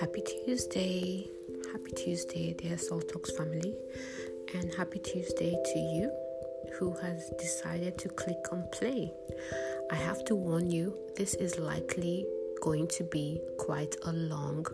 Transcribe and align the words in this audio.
Happy 0.00 0.22
Tuesday. 0.22 1.28
Happy 1.72 1.92
Tuesday, 1.92 2.52
dear 2.54 2.76
Salt 2.76 3.08
Talks 3.08 3.30
family. 3.30 3.74
And 4.54 4.74
happy 4.74 4.98
Tuesday 4.98 5.52
to 5.52 5.78
you 5.78 6.10
who 6.78 6.92
has 6.94 7.30
decided 7.38 7.96
to 7.98 8.08
click 8.08 8.44
on 8.50 8.66
play. 8.72 9.12
I 9.90 9.94
have 9.94 10.24
to 10.24 10.34
warn 10.34 10.70
you, 10.70 10.96
this 11.16 11.34
is 11.34 11.58
likely 11.58 12.26
going 12.60 12.88
to 12.88 13.04
be 13.04 13.40
quite 13.58 13.94
a 14.04 14.12
long 14.12 14.66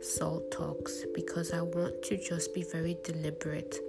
Salt 0.00 0.50
Talks 0.50 1.04
because 1.14 1.52
I 1.52 1.62
want 1.62 2.02
to 2.04 2.16
just 2.16 2.54
be 2.54 2.62
very 2.62 2.96
deliberate 3.02 3.80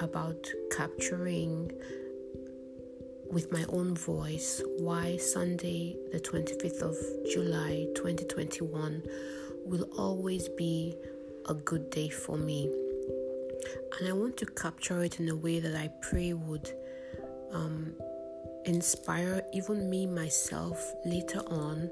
about 0.00 0.50
capturing 0.70 1.70
with 3.30 3.52
my 3.52 3.64
own 3.68 3.94
voice 3.94 4.62
why 4.78 5.16
Sunday, 5.18 5.96
the 6.12 6.20
25th 6.20 6.82
of 6.82 6.96
July 7.30 7.86
2021, 7.94 9.02
will 9.68 9.88
always 9.96 10.48
be 10.48 10.96
a 11.48 11.54
good 11.54 11.90
day 11.90 12.08
for 12.08 12.36
me. 12.36 12.70
And 13.98 14.08
I 14.08 14.12
want 14.12 14.36
to 14.38 14.46
capture 14.46 15.02
it 15.02 15.20
in 15.20 15.28
a 15.28 15.36
way 15.36 15.60
that 15.60 15.74
I 15.74 15.90
pray 16.00 16.32
would 16.32 16.72
um, 17.52 17.94
inspire 18.64 19.42
even 19.52 19.88
me 19.88 20.06
myself 20.06 20.92
later 21.04 21.40
on 21.48 21.90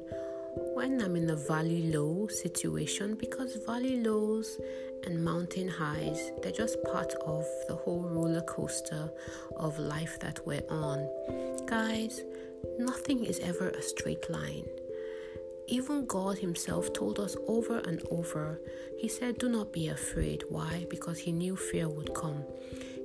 when 0.75 1.03
I'm 1.03 1.17
in 1.17 1.29
a 1.31 1.37
valley 1.37 1.91
low 1.93 2.29
situation 2.29 3.15
because 3.15 3.57
valley 3.67 4.03
lows 4.03 4.59
and 5.05 5.23
mountain 5.23 5.69
highs 5.69 6.33
they're 6.43 6.53
just 6.53 6.83
part 6.85 7.15
of 7.27 7.45
the 7.69 7.75
whole 7.75 8.01
roller 8.03 8.43
coaster 8.43 9.11
of 9.57 9.79
life 9.79 10.19
that 10.21 10.47
we're 10.47 10.65
on. 10.71 11.09
Guys, 11.67 12.23
nothing 12.79 13.25
is 13.25 13.39
ever 13.41 13.69
a 13.71 13.83
straight 13.83 14.31
line. 14.31 14.65
Even 15.69 16.07
God 16.07 16.39
Himself 16.39 16.93
told 16.93 17.19
us 17.19 17.37
over 17.49 17.79
and 17.79 18.03
over, 18.11 18.61
He 18.99 19.09
said, 19.09 19.39
Do 19.39 19.49
not 19.49 19.73
be 19.73 19.89
afraid. 19.89 20.45
Why? 20.49 20.87
Because 20.89 21.19
He 21.19 21.33
knew 21.33 21.57
fear 21.57 21.89
would 21.89 22.15
come. 22.15 22.45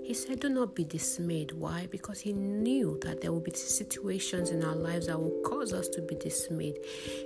He 0.03 0.13
said, 0.13 0.41
Do 0.41 0.49
not 0.49 0.75
be 0.75 0.83
dismayed. 0.83 1.53
Why? 1.53 1.87
Because 1.89 2.19
He 2.19 2.33
knew 2.33 2.99
that 3.01 3.21
there 3.21 3.31
will 3.31 3.39
be 3.39 3.51
situations 3.51 4.51
in 4.51 4.63
our 4.63 4.75
lives 4.75 5.07
that 5.07 5.19
will 5.19 5.41
cause 5.43 5.73
us 5.73 5.87
to 5.89 6.01
be 6.01 6.15
dismayed. 6.15 6.77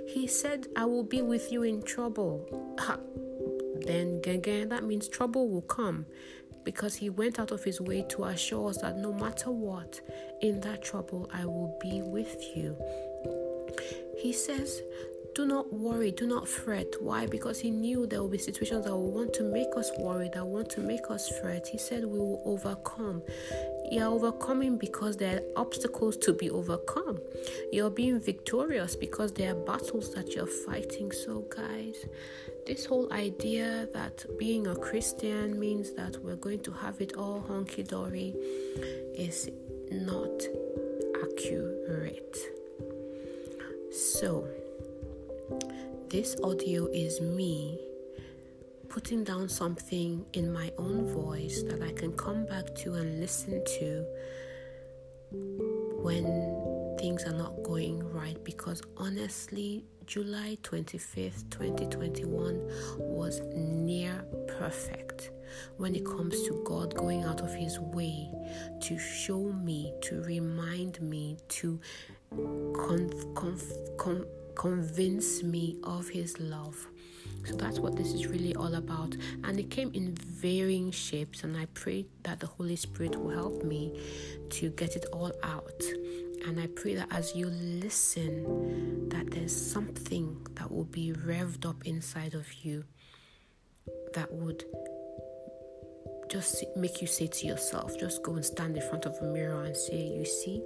He 0.08 0.26
said, 0.26 0.68
I 0.76 0.84
will 0.86 1.04
be 1.04 1.20
with 1.20 1.52
you 1.52 1.62
in 1.64 1.82
trouble. 1.82 2.48
Then, 3.86 4.20
again, 4.26 4.70
that 4.70 4.84
means 4.84 5.06
trouble 5.06 5.48
will 5.48 5.62
come 5.62 6.06
because 6.64 6.94
He 6.96 7.10
went 7.10 7.38
out 7.38 7.50
of 7.50 7.62
His 7.62 7.80
way 7.80 8.02
to 8.08 8.24
assure 8.24 8.70
us 8.70 8.78
that 8.78 8.96
no 8.96 9.12
matter 9.12 9.50
what, 9.50 10.00
in 10.40 10.60
that 10.62 10.82
trouble, 10.82 11.30
I 11.32 11.44
will 11.44 11.78
be 11.80 12.02
with 12.02 12.42
you. 12.56 12.76
He 14.18 14.32
says, 14.32 14.82
do 15.36 15.44
not 15.44 15.70
worry, 15.70 16.10
do 16.12 16.26
not 16.26 16.48
fret. 16.48 16.94
Why? 16.98 17.26
Because 17.26 17.60
he 17.60 17.70
knew 17.70 18.06
there 18.06 18.22
will 18.22 18.30
be 18.30 18.38
situations 18.38 18.86
that 18.86 18.90
will 18.90 19.12
want 19.12 19.34
to 19.34 19.42
make 19.42 19.68
us 19.76 19.90
worry, 19.98 20.30
that 20.32 20.46
want 20.46 20.70
to 20.70 20.80
make 20.80 21.10
us 21.10 21.28
fret. 21.28 21.68
He 21.68 21.76
said 21.76 22.06
we 22.06 22.18
will 22.18 22.40
overcome. 22.46 23.22
You're 23.90 24.06
overcoming 24.06 24.78
because 24.78 25.18
there 25.18 25.36
are 25.36 25.60
obstacles 25.60 26.16
to 26.18 26.32
be 26.32 26.48
overcome. 26.48 27.18
You're 27.70 27.90
being 27.90 28.18
victorious 28.18 28.96
because 28.96 29.34
there 29.34 29.52
are 29.52 29.54
battles 29.54 30.14
that 30.14 30.34
you're 30.34 30.46
fighting. 30.46 31.12
So, 31.12 31.44
guys, 31.54 32.06
this 32.66 32.86
whole 32.86 33.12
idea 33.12 33.88
that 33.92 34.24
being 34.38 34.66
a 34.66 34.74
Christian 34.74 35.60
means 35.60 35.92
that 35.92 36.16
we're 36.24 36.36
going 36.36 36.60
to 36.60 36.72
have 36.72 37.02
it 37.02 37.12
all 37.18 37.42
hunky 37.42 37.82
dory 37.82 38.34
is 39.14 39.50
not 39.90 40.42
accurate. 41.22 42.38
So, 43.92 44.48
this 46.08 46.36
audio 46.44 46.86
is 46.86 47.20
me 47.20 47.80
putting 48.88 49.24
down 49.24 49.48
something 49.48 50.24
in 50.34 50.52
my 50.52 50.70
own 50.78 51.04
voice 51.12 51.64
that 51.64 51.82
I 51.82 51.90
can 51.92 52.12
come 52.12 52.46
back 52.46 52.74
to 52.76 52.94
and 52.94 53.20
listen 53.20 53.64
to 53.64 54.06
when 56.02 56.96
things 57.00 57.24
are 57.24 57.32
not 57.32 57.60
going 57.64 58.08
right. 58.12 58.42
Because 58.44 58.82
honestly, 58.96 59.84
July 60.06 60.56
25th, 60.62 61.50
2021 61.50 62.60
was 63.00 63.40
near 63.56 64.24
perfect 64.46 65.30
when 65.76 65.96
it 65.96 66.04
comes 66.04 66.40
to 66.44 66.62
God 66.64 66.94
going 66.94 67.24
out 67.24 67.40
of 67.40 67.52
His 67.52 67.80
way 67.80 68.30
to 68.82 68.96
show 68.96 69.42
me, 69.42 69.92
to 70.02 70.22
remind 70.22 71.00
me, 71.00 71.36
to 71.48 71.80
convince 74.56 75.42
me 75.42 75.76
of 75.84 76.08
His 76.08 76.38
love. 76.40 76.88
So 77.44 77.54
that's 77.54 77.78
what 77.78 77.96
this 77.96 78.12
is 78.12 78.26
really 78.26 78.54
all 78.56 78.74
about. 78.74 79.14
And 79.44 79.58
it 79.60 79.70
came 79.70 79.92
in 79.94 80.14
varying 80.14 80.90
shapes, 80.90 81.44
and 81.44 81.56
I 81.56 81.66
pray 81.74 82.06
that 82.24 82.40
the 82.40 82.46
Holy 82.46 82.76
Spirit 82.76 83.16
will 83.16 83.30
help 83.30 83.62
me 83.62 84.00
to 84.50 84.70
get 84.70 84.96
it 84.96 85.06
all 85.12 85.32
out. 85.42 85.82
And 86.46 86.60
I 86.60 86.66
pray 86.68 86.94
that 86.94 87.08
as 87.10 87.34
you 87.34 87.46
listen, 87.46 89.08
that 89.08 89.30
there's 89.30 89.54
something 89.54 90.46
that 90.54 90.70
will 90.70 90.84
be 90.84 91.12
revved 91.12 91.68
up 91.68 91.86
inside 91.86 92.34
of 92.34 92.52
you 92.64 92.84
that 94.14 94.32
would 94.32 94.64
just 96.28 96.64
make 96.76 97.00
you 97.00 97.06
say 97.06 97.26
to 97.26 97.46
yourself, 97.46 97.98
just 97.98 98.22
go 98.22 98.34
and 98.34 98.44
stand 98.44 98.76
in 98.76 98.88
front 98.88 99.06
of 99.06 99.16
a 99.20 99.24
mirror 99.24 99.64
and 99.64 99.76
say, 99.76 99.96
You 99.96 100.24
see, 100.24 100.62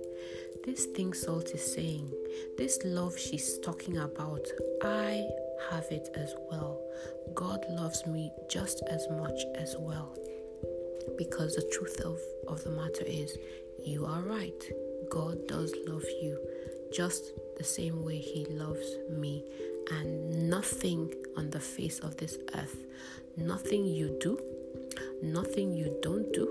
this 0.64 0.86
thing 0.86 1.14
Salt 1.14 1.50
is 1.50 1.72
saying, 1.74 2.12
this 2.58 2.78
love 2.84 3.18
she's 3.18 3.58
talking 3.60 3.98
about, 3.98 4.46
I 4.82 5.26
have 5.70 5.86
it 5.90 6.08
as 6.14 6.34
well. 6.50 6.80
God 7.34 7.64
loves 7.70 8.06
me 8.06 8.30
just 8.50 8.82
as 8.88 9.06
much 9.10 9.40
as 9.54 9.76
well. 9.78 10.14
Because 11.16 11.54
the 11.54 11.68
truth 11.72 12.00
of, 12.00 12.18
of 12.46 12.62
the 12.64 12.70
matter 12.70 13.04
is, 13.06 13.36
you 13.84 14.04
are 14.04 14.20
right. 14.20 14.62
God 15.10 15.48
does 15.48 15.74
love 15.86 16.04
you 16.20 16.38
just 16.92 17.32
the 17.56 17.64
same 17.64 18.04
way 18.04 18.18
He 18.18 18.44
loves 18.50 18.96
me. 19.10 19.44
And 19.90 20.50
nothing 20.50 21.12
on 21.36 21.50
the 21.50 21.60
face 21.60 22.00
of 22.00 22.16
this 22.16 22.36
earth, 22.54 22.84
nothing 23.36 23.84
you 23.86 24.18
do, 24.20 24.38
nothing 25.22 25.72
you 25.72 25.98
don't 26.02 26.32
do, 26.32 26.50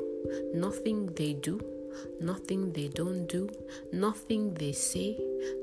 nothing 0.54 1.08
they 1.16 1.34
do, 1.34 1.60
nothing 2.22 2.74
they 2.74 2.88
don't 2.88 3.28
do, 3.28 3.50
nothing 3.92 4.54
they 4.54 4.72
say, 4.72 5.18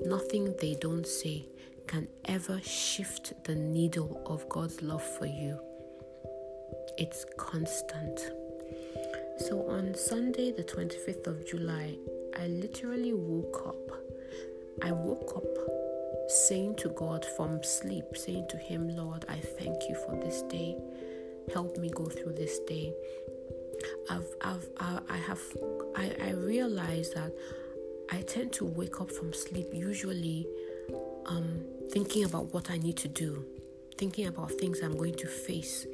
nothing 0.05 0.55
they 0.61 0.75
don't 0.75 1.07
say 1.07 1.47
can 1.87 2.09
ever 2.25 2.61
shift 2.63 3.33
the 3.45 3.55
needle 3.55 4.23
of 4.27 4.49
God's 4.49 4.83
love 4.83 5.03
for 5.03 5.27
you. 5.27 5.59
It's 6.99 7.25
constant. 7.37 8.21
So 9.39 9.67
on 9.69 9.95
Sunday, 9.95 10.51
the 10.51 10.65
25th 10.65 11.27
of 11.27 11.47
July, 11.47 11.97
I 12.39 12.47
literally 12.49 13.13
woke 13.13 13.67
up. 13.67 14.03
I 14.83 14.93
woke 14.93 15.37
up 15.37 15.77
saying 16.29 16.77
to 16.77 16.89
God 16.89 17.25
from 17.37 17.63
sleep, 17.63 18.17
saying 18.17 18.47
to 18.49 18.57
Him, 18.57 18.89
Lord, 18.97 19.25
I 19.29 19.37
thank 19.37 19.89
you 19.89 19.95
for 19.95 20.17
this 20.17 20.43
day. 20.43 20.77
Help 21.53 21.77
me 21.79 21.91
go 21.95 22.07
through 22.07 22.33
this 22.35 22.59
day. 22.61 22.93
I've, 24.11 24.27
I've, 24.41 24.69
I 25.09 25.17
have, 25.17 25.41
I, 25.97 26.15
I 26.23 26.31
realize 26.31 27.13
that 27.15 27.33
I 28.11 28.23
tend 28.23 28.53
to 28.55 28.65
wake 28.65 29.01
up 29.01 29.11
from 29.11 29.33
sleep 29.33 29.69
usually 29.73 30.47
um, 31.27 31.65
thinking 31.91 32.25
about 32.25 32.53
what 32.53 32.71
I 32.71 32.79
need 32.79 32.97
to 32.99 33.09
do, 33.09 33.45
thinking 33.99 34.27
about 34.27 34.53
things 34.53 34.81
I'm 34.81 34.97
going 34.97 35.15
to 35.15 35.27
face, 35.27 35.87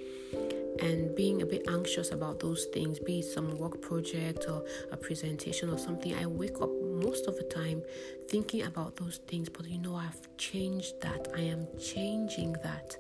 and 0.81 1.15
being 1.15 1.43
a 1.43 1.47
bit 1.47 1.65
anxious 1.69 2.11
about 2.13 2.41
those 2.41 2.67
things, 2.67 2.99
be 2.99 3.21
it 3.21 3.25
some 3.25 3.57
work 3.57 3.81
project 3.81 4.47
or 4.49 4.65
a 4.91 4.97
presentation 4.97 5.71
or 5.71 5.79
something. 5.79 6.15
I 6.15 6.27
wake 6.27 6.61
up 6.61 6.71
most 7.03 7.27
of 7.27 7.37
the 7.37 7.43
time 7.45 7.83
thinking 8.29 8.63
about 8.63 8.97
those 8.97 9.19
things, 9.29 9.49
but 9.49 9.67
you 9.67 9.79
know, 9.79 9.97
I've 9.97 10.37
changed 10.37 11.01
that. 11.01 11.29
I 11.37 11.41
am 11.41 11.67
changing 11.79 12.53
that. 12.63 12.97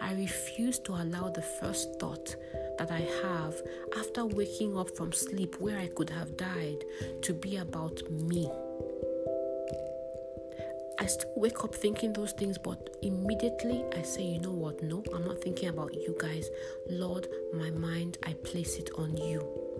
I 0.00 0.12
refuse 0.14 0.78
to 0.80 0.92
allow 0.92 1.28
the 1.30 1.42
first 1.42 1.98
thought 1.98 2.36
that 2.78 2.90
I 2.90 3.00
have 3.22 3.54
after 3.98 4.26
waking 4.26 4.76
up 4.76 4.94
from 4.96 5.12
sleep 5.12 5.56
where 5.58 5.78
I 5.78 5.88
could 5.88 6.10
have 6.10 6.36
died 6.36 6.84
to 7.22 7.32
be 7.32 7.56
about 7.56 8.00
me. 8.10 8.50
I 10.98 11.06
still 11.06 11.32
wake 11.36 11.62
up 11.62 11.74
thinking 11.74 12.12
those 12.12 12.32
things, 12.32 12.56
but 12.58 12.96
immediately 13.02 13.84
I 13.96 14.02
say, 14.02 14.24
you 14.24 14.40
know 14.40 14.52
what? 14.52 14.82
No, 14.82 15.04
I'm 15.14 15.26
not 15.26 15.42
thinking 15.42 15.68
about 15.68 15.94
you 15.94 16.16
guys. 16.18 16.48
Lord, 16.88 17.28
my 17.52 17.70
mind, 17.70 18.18
I 18.24 18.32
place 18.32 18.76
it 18.76 18.90
on 18.96 19.16
you. 19.16 19.75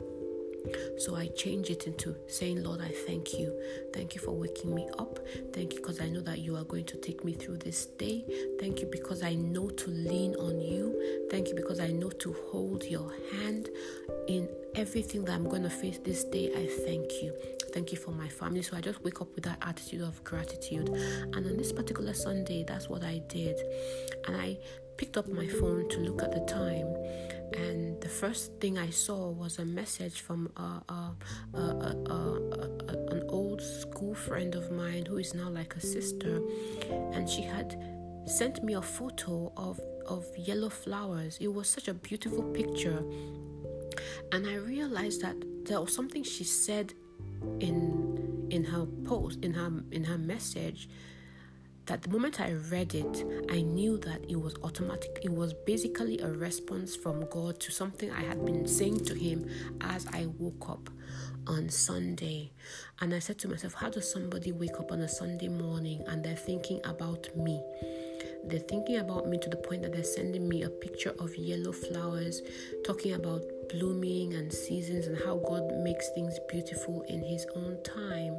So 0.98 1.16
I 1.16 1.28
change 1.28 1.70
it 1.70 1.86
into 1.86 2.16
saying, 2.26 2.62
Lord, 2.62 2.80
I 2.80 2.92
thank 3.06 3.34
you. 3.34 3.52
Thank 3.92 4.14
you 4.14 4.20
for 4.20 4.32
waking 4.32 4.74
me 4.74 4.88
up. 4.98 5.18
Thank 5.52 5.74
you 5.74 5.80
because 5.80 6.00
I 6.00 6.08
know 6.08 6.20
that 6.20 6.38
you 6.38 6.56
are 6.56 6.64
going 6.64 6.84
to 6.86 6.96
take 6.96 7.24
me 7.24 7.32
through 7.32 7.58
this 7.58 7.86
day. 7.86 8.24
Thank 8.60 8.80
you 8.80 8.86
because 8.86 9.22
I 9.22 9.34
know 9.34 9.68
to 9.68 9.90
lean 9.90 10.34
on 10.36 10.60
you. 10.60 11.26
Thank 11.30 11.48
you 11.48 11.54
because 11.54 11.80
I 11.80 11.88
know 11.88 12.10
to 12.10 12.36
hold 12.50 12.84
your 12.84 13.12
hand 13.32 13.68
in 14.28 14.48
everything 14.74 15.24
that 15.24 15.32
I'm 15.32 15.48
going 15.48 15.62
to 15.62 15.70
face 15.70 15.98
this 15.98 16.24
day. 16.24 16.52
I 16.54 16.66
thank 16.84 17.22
you. 17.22 17.34
Thank 17.72 17.92
you 17.92 17.98
for 17.98 18.10
my 18.10 18.28
family. 18.28 18.62
So 18.62 18.76
I 18.76 18.80
just 18.80 19.02
wake 19.02 19.20
up 19.20 19.34
with 19.34 19.44
that 19.44 19.58
attitude 19.62 20.02
of 20.02 20.22
gratitude. 20.24 20.88
And 20.88 21.36
on 21.36 21.56
this 21.56 21.72
particular 21.72 22.14
Sunday, 22.14 22.64
that's 22.66 22.88
what 22.88 23.02
I 23.02 23.18
did. 23.28 23.56
And 24.26 24.36
I 24.36 24.58
picked 24.96 25.16
up 25.16 25.28
my 25.28 25.46
phone 25.46 25.88
to 25.90 25.98
look 26.00 26.22
at 26.22 26.32
the 26.32 26.40
time, 26.40 26.88
and 27.54 28.00
the 28.00 28.08
first 28.08 28.52
thing 28.60 28.78
I 28.78 28.90
saw 28.90 29.30
was 29.30 29.58
a 29.58 29.64
message 29.64 30.20
from 30.20 30.50
a, 30.56 30.82
a, 30.88 31.16
a, 31.54 32.36
an 33.10 33.22
old 33.28 33.60
school 33.60 34.14
friend 34.14 34.54
of 34.54 34.70
mine 34.70 35.06
who 35.06 35.18
is 35.18 35.34
now 35.34 35.48
like 35.48 35.74
a 35.76 35.80
sister, 35.80 36.40
and 37.12 37.28
she 37.28 37.42
had 37.42 37.76
sent 38.26 38.62
me 38.62 38.74
a 38.74 38.82
photo 38.82 39.52
of 39.56 39.80
of 40.06 40.24
yellow 40.36 40.68
flowers. 40.68 41.38
It 41.40 41.52
was 41.52 41.68
such 41.68 41.88
a 41.88 41.94
beautiful 41.94 42.42
picture, 42.42 43.02
and 44.32 44.46
I 44.46 44.54
realized 44.56 45.20
that 45.22 45.36
there 45.64 45.80
was 45.80 45.94
something 45.94 46.22
she 46.22 46.44
said 46.44 46.94
in 47.60 48.48
in 48.50 48.64
her 48.64 48.86
post 49.04 49.44
in 49.44 49.52
her 49.54 49.70
in 49.90 50.04
her 50.04 50.18
message 50.18 50.88
that 51.86 52.02
the 52.02 52.08
moment 52.08 52.40
I 52.40 52.52
read 52.52 52.94
it, 52.94 53.24
I 53.50 53.62
knew 53.62 53.96
that 53.98 54.28
it 54.28 54.40
was 54.40 54.56
automatic. 54.64 55.20
It 55.22 55.30
was 55.30 55.54
basically 55.66 56.18
a 56.18 56.28
response 56.28 56.96
from 56.96 57.28
God 57.30 57.60
to 57.60 57.70
something 57.70 58.10
I 58.10 58.22
had 58.22 58.44
been 58.44 58.66
saying 58.66 59.04
to 59.06 59.14
Him 59.14 59.48
as 59.80 60.06
I 60.12 60.26
woke 60.38 60.68
up 60.68 60.90
on 61.46 61.68
Sunday. 61.68 62.50
And 63.00 63.14
I 63.14 63.20
said 63.20 63.38
to 63.40 63.48
myself, 63.48 63.74
How 63.74 63.88
does 63.88 64.10
somebody 64.10 64.50
wake 64.50 64.78
up 64.80 64.90
on 64.90 65.00
a 65.00 65.08
Sunday 65.08 65.48
morning 65.48 66.02
and 66.08 66.24
they're 66.24 66.34
thinking 66.34 66.80
about 66.84 67.28
me? 67.36 67.62
They're 68.44 68.58
thinking 68.60 68.98
about 68.98 69.28
me 69.28 69.38
to 69.38 69.48
the 69.48 69.56
point 69.56 69.82
that 69.82 69.92
they're 69.92 70.04
sending 70.04 70.48
me 70.48 70.62
a 70.62 70.70
picture 70.70 71.14
of 71.18 71.36
yellow 71.36 71.72
flowers, 71.72 72.42
talking 72.84 73.14
about 73.14 73.42
blooming 73.68 74.34
and 74.34 74.52
seasons 74.52 75.06
and 75.06 75.18
how 75.24 75.36
God 75.36 75.72
makes 75.82 76.08
things 76.10 76.36
beautiful 76.48 77.02
in 77.02 77.22
His 77.22 77.46
own 77.54 77.80
time 77.84 78.38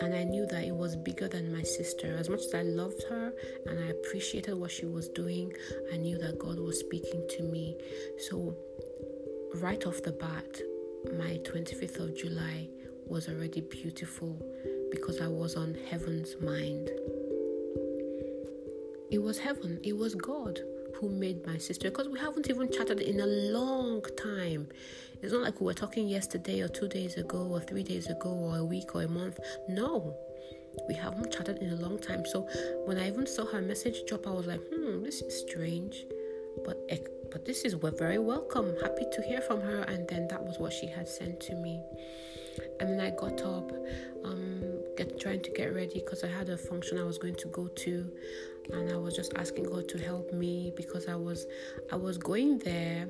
and 0.00 0.14
I 0.14 0.24
knew 0.24 0.46
that 0.46 0.64
it 0.64 0.74
was 0.74 0.96
bigger 0.96 1.28
than 1.28 1.52
my 1.52 1.62
sister. 1.62 2.16
As 2.16 2.28
much 2.28 2.40
as 2.40 2.54
I 2.54 2.62
loved 2.62 3.02
her 3.08 3.32
and 3.66 3.78
I 3.78 3.88
appreciated 3.88 4.54
what 4.54 4.70
she 4.70 4.86
was 4.86 5.08
doing, 5.08 5.52
I 5.92 5.96
knew 5.96 6.18
that 6.18 6.38
God 6.38 6.58
was 6.58 6.80
speaking 6.80 7.26
to 7.36 7.42
me. 7.42 7.76
So, 8.28 8.56
right 9.54 9.84
off 9.86 10.02
the 10.02 10.12
bat, 10.12 10.60
my 11.18 11.40
25th 11.44 12.00
of 12.00 12.16
July 12.16 12.68
was 13.06 13.28
already 13.28 13.60
beautiful 13.60 14.36
because 14.90 15.20
I 15.20 15.28
was 15.28 15.56
on 15.56 15.76
heaven's 15.88 16.36
mind. 16.40 16.90
It 19.10 19.22
was 19.22 19.38
heaven, 19.38 19.80
it 19.82 19.96
was 19.96 20.14
God 20.14 20.60
who 20.96 21.08
made 21.08 21.46
my 21.46 21.58
sister 21.58 21.90
because 21.90 22.08
we 22.08 22.18
haven't 22.18 22.48
even 22.50 22.70
chatted 22.72 23.00
in 23.00 23.20
a 23.20 23.26
long 23.26 24.02
time. 24.16 24.68
It's 25.22 25.32
not 25.32 25.42
like 25.42 25.60
we 25.60 25.66
were 25.66 25.74
talking 25.74 26.08
yesterday 26.08 26.60
or 26.60 26.68
two 26.68 26.88
days 26.88 27.16
ago 27.16 27.48
or 27.50 27.60
three 27.60 27.82
days 27.82 28.06
ago 28.08 28.30
or 28.30 28.58
a 28.58 28.64
week 28.64 28.94
or 28.94 29.02
a 29.02 29.08
month. 29.08 29.38
No, 29.68 30.14
we 30.88 30.94
haven't 30.94 31.32
chatted 31.32 31.58
in 31.58 31.70
a 31.70 31.76
long 31.76 31.98
time. 31.98 32.24
So 32.26 32.42
when 32.84 32.98
I 32.98 33.08
even 33.08 33.26
saw 33.26 33.46
her 33.46 33.60
message 33.60 34.04
drop, 34.06 34.26
I 34.26 34.30
was 34.30 34.46
like, 34.46 34.60
hmm, 34.72 35.02
this 35.02 35.22
is 35.22 35.40
strange. 35.40 36.04
But 36.64 36.76
but 37.30 37.44
this 37.44 37.62
is 37.62 37.74
very 37.74 38.18
welcome. 38.18 38.74
Happy 38.82 39.04
to 39.12 39.22
hear 39.22 39.40
from 39.40 39.60
her. 39.60 39.82
And 39.82 40.08
then 40.08 40.28
that 40.28 40.42
was 40.42 40.58
what 40.58 40.72
she 40.72 40.86
had 40.86 41.08
sent 41.08 41.40
to 41.40 41.54
me. 41.54 41.82
And 42.80 42.88
then 42.88 43.00
I 43.00 43.10
got 43.10 43.42
up, 43.42 43.70
um, 44.24 44.62
get 44.96 45.20
trying 45.20 45.42
to 45.42 45.50
get 45.50 45.74
ready 45.74 46.00
because 46.00 46.24
I 46.24 46.28
had 46.28 46.48
a 46.48 46.56
function 46.56 46.98
I 46.98 47.04
was 47.04 47.18
going 47.18 47.34
to 47.36 47.48
go 47.48 47.68
to, 47.68 48.10
and 48.72 48.90
I 48.90 48.96
was 48.96 49.14
just 49.14 49.34
asking 49.34 49.64
God 49.64 49.88
to 49.88 49.98
help 49.98 50.32
me 50.32 50.72
because 50.76 51.06
I 51.08 51.16
was 51.16 51.46
I 51.92 51.96
was 51.96 52.16
going 52.16 52.58
there 52.58 53.08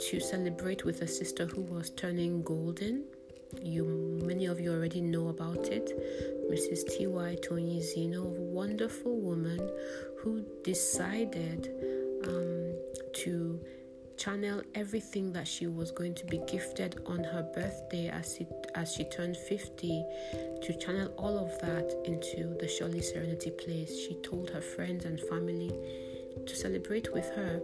to 0.00 0.18
celebrate 0.18 0.84
with 0.84 1.02
a 1.02 1.06
sister 1.06 1.46
who 1.46 1.60
was 1.60 1.90
turning 1.90 2.42
golden. 2.42 3.04
You 3.62 3.84
many 4.24 4.46
of 4.46 4.60
you 4.60 4.72
already 4.72 5.00
know 5.00 5.28
about 5.28 5.68
it. 5.68 5.92
Mrs. 6.50 6.96
T.Y. 6.96 7.36
Tony 7.42 7.82
Zeno, 7.82 8.22
a 8.22 8.40
wonderful 8.40 9.20
woman 9.20 9.60
who 10.18 10.44
decided 10.64 11.70
um, 12.26 12.74
to 13.12 13.60
channel 14.16 14.62
everything 14.74 15.32
that 15.32 15.48
she 15.48 15.66
was 15.66 15.90
going 15.90 16.14
to 16.14 16.26
be 16.26 16.40
gifted 16.46 17.00
on 17.06 17.24
her 17.24 17.42
birthday 17.54 18.08
as 18.08 18.36
she, 18.36 18.46
as 18.74 18.92
she 18.92 19.04
turned 19.04 19.36
50 19.36 20.04
to 20.62 20.78
channel 20.78 21.08
all 21.16 21.38
of 21.38 21.58
that 21.60 21.94
into 22.04 22.56
the 22.58 22.68
Surely 22.68 23.00
Serenity 23.00 23.50
place. 23.50 23.98
She 23.98 24.14
told 24.22 24.50
her 24.50 24.60
friends 24.60 25.04
and 25.04 25.18
family 25.20 25.72
to 26.46 26.56
celebrate 26.56 27.12
with 27.12 27.28
her 27.30 27.60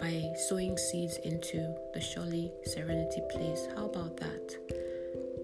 by 0.00 0.32
sowing 0.48 0.76
seeds 0.76 1.18
into 1.24 1.74
the 1.94 2.00
Surely 2.00 2.52
Serenity 2.64 3.22
place. 3.30 3.66
How 3.74 3.86
about 3.86 4.16
that? 4.18 4.56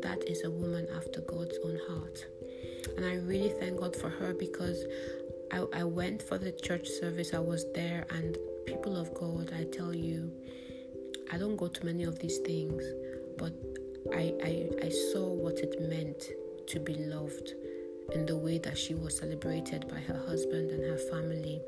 That 0.02 0.22
is 0.28 0.44
a 0.44 0.50
woman 0.50 0.86
after 0.96 1.20
God's 1.22 1.58
own 1.64 1.78
heart. 1.88 2.26
And 2.96 3.06
I 3.06 3.16
really 3.16 3.50
thank 3.60 3.78
God 3.78 3.96
for 3.96 4.08
her 4.10 4.34
because 4.34 4.84
I, 5.52 5.64
I 5.72 5.84
went 5.84 6.22
for 6.22 6.38
the 6.38 6.52
church 6.52 6.88
service, 6.88 7.34
I 7.34 7.38
was 7.38 7.66
there, 7.72 8.06
and 8.10 8.36
people 8.66 8.96
of 8.96 9.14
God, 9.14 9.52
I 9.56 9.64
tell 9.64 9.94
you, 9.94 10.32
I 11.32 11.38
don't 11.38 11.56
go 11.56 11.68
to 11.68 11.86
many 11.86 12.04
of 12.04 12.18
these 12.18 12.38
things, 12.38 12.82
but 13.38 13.52
I, 14.12 14.34
I, 14.42 14.86
I 14.86 14.88
saw 15.12 15.26
what 15.32 15.58
it 15.58 15.80
meant 15.80 16.24
to 16.68 16.80
be 16.80 16.94
loved 16.94 17.54
in 18.12 18.26
the 18.26 18.36
way 18.36 18.58
that 18.58 18.76
she 18.76 18.94
was 18.94 19.18
celebrated 19.18 19.88
by 19.88 19.98
her 20.00 20.18
husband 20.26 20.70
and 20.70 20.82
her 20.82 20.98
family. 20.98 21.60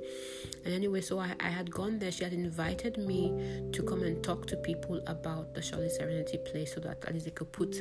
And 0.64 0.74
anyway, 0.74 1.00
so 1.00 1.18
I, 1.18 1.34
I 1.40 1.48
had 1.48 1.70
gone 1.70 1.98
there. 1.98 2.10
She 2.12 2.24
had 2.24 2.32
invited 2.32 2.96
me 2.98 3.68
to 3.72 3.82
come 3.82 4.02
and 4.02 4.22
talk 4.22 4.46
to 4.46 4.56
people 4.56 5.02
about 5.06 5.54
the 5.54 5.62
Surely 5.62 5.88
Serenity 5.90 6.38
place 6.38 6.74
so 6.74 6.80
that 6.80 7.04
at 7.06 7.12
least 7.12 7.24
they 7.26 7.30
could 7.30 7.52
put 7.52 7.76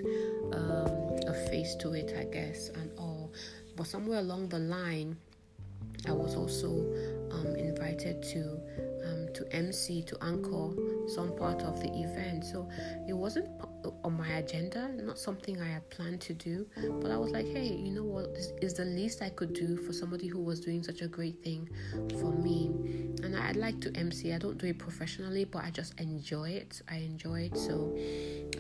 um, 0.53 1.19
a 1.27 1.47
face 1.49 1.75
to 1.75 1.93
it, 1.93 2.13
I 2.17 2.25
guess, 2.25 2.69
and 2.69 2.91
all. 2.97 3.31
But 3.75 3.87
somewhere 3.87 4.19
along 4.19 4.49
the 4.49 4.59
line, 4.59 5.17
I 6.07 6.11
was 6.11 6.35
also 6.35 6.67
um, 7.31 7.55
invited 7.55 8.21
to 8.23 8.59
um, 9.05 9.27
to 9.33 9.55
MC 9.55 10.03
to 10.03 10.17
anchor 10.23 10.69
some 11.07 11.35
part 11.37 11.61
of 11.63 11.79
the 11.81 11.87
event. 11.87 12.45
So 12.45 12.69
it 13.07 13.13
wasn't 13.13 13.47
on 14.03 14.17
my 14.17 14.27
agenda, 14.37 14.89
not 15.01 15.17
something 15.19 15.61
I 15.61 15.67
had 15.67 15.89
planned 15.89 16.21
to 16.21 16.33
do. 16.33 16.65
But 17.01 17.11
I 17.11 17.17
was 17.17 17.31
like, 17.31 17.45
hey, 17.47 17.67
you 17.67 17.91
know 17.91 18.03
what? 18.03 18.33
This 18.33 18.53
is 18.61 18.73
the 18.73 18.85
least 18.85 19.21
I 19.21 19.29
could 19.29 19.53
do 19.53 19.77
for 19.77 19.93
somebody 19.93 20.27
who 20.27 20.39
was 20.39 20.59
doing 20.59 20.83
such 20.83 21.01
a 21.01 21.07
great 21.07 21.43
thing 21.43 21.69
for 22.19 22.31
me. 22.31 22.67
And 23.23 23.35
I'd 23.35 23.55
like 23.55 23.79
to 23.81 23.95
MC. 23.95 24.33
I 24.33 24.37
don't 24.37 24.57
do 24.57 24.67
it 24.67 24.77
professionally, 24.79 25.45
but 25.45 25.63
I 25.63 25.69
just 25.69 25.99
enjoy 25.99 26.49
it. 26.49 26.81
I 26.89 26.97
enjoy 26.97 27.49
it. 27.51 27.57
So 27.57 27.95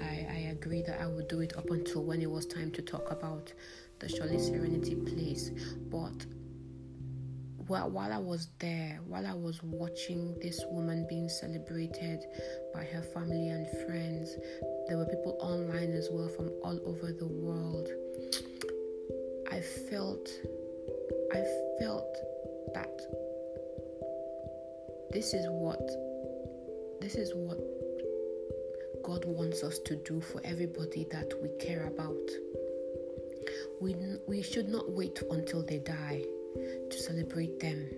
I, 0.01 0.27
I 0.29 0.37
agreed 0.51 0.85
that 0.87 1.01
I 1.01 1.07
would 1.07 1.27
do 1.27 1.39
it 1.41 1.57
up 1.57 1.69
until 1.69 2.03
when 2.03 2.21
it 2.21 2.29
was 2.29 2.45
time 2.45 2.71
to 2.71 2.81
talk 2.81 3.11
about 3.11 3.51
the 3.99 4.09
Surely 4.09 4.39
Serenity 4.39 4.95
place. 4.95 5.51
But 5.89 6.25
while, 7.67 7.89
while 7.89 8.11
I 8.11 8.17
was 8.17 8.47
there, 8.59 8.99
while 9.07 9.25
I 9.25 9.33
was 9.33 9.61
watching 9.63 10.37
this 10.41 10.63
woman 10.69 11.05
being 11.07 11.29
celebrated 11.29 12.25
by 12.73 12.83
her 12.83 13.01
family 13.01 13.49
and 13.49 13.67
friends, 13.85 14.35
there 14.87 14.97
were 14.97 15.05
people 15.05 15.37
online 15.39 15.93
as 15.93 16.09
well 16.11 16.27
from 16.29 16.49
all 16.63 16.79
over 16.85 17.13
the 17.13 17.27
world. 17.27 17.87
I 19.51 19.61
felt, 19.61 20.29
I 21.31 21.43
felt 21.79 22.15
that 22.73 22.99
this 25.11 25.33
is 25.33 25.45
what, 25.49 25.87
this 27.01 27.15
is 27.15 27.31
what 27.35 27.59
God 29.03 29.25
wants 29.25 29.63
us 29.63 29.79
to 29.79 29.95
do 29.97 30.21
for 30.21 30.41
everybody 30.43 31.05
that 31.11 31.33
we 31.41 31.49
care 31.63 31.87
about. 31.87 32.29
We, 33.79 33.95
we 34.27 34.41
should 34.41 34.69
not 34.69 34.91
wait 34.91 35.21
until 35.29 35.63
they 35.63 35.79
die 35.79 36.23
to 36.89 36.97
celebrate 36.97 37.59
them. 37.59 37.89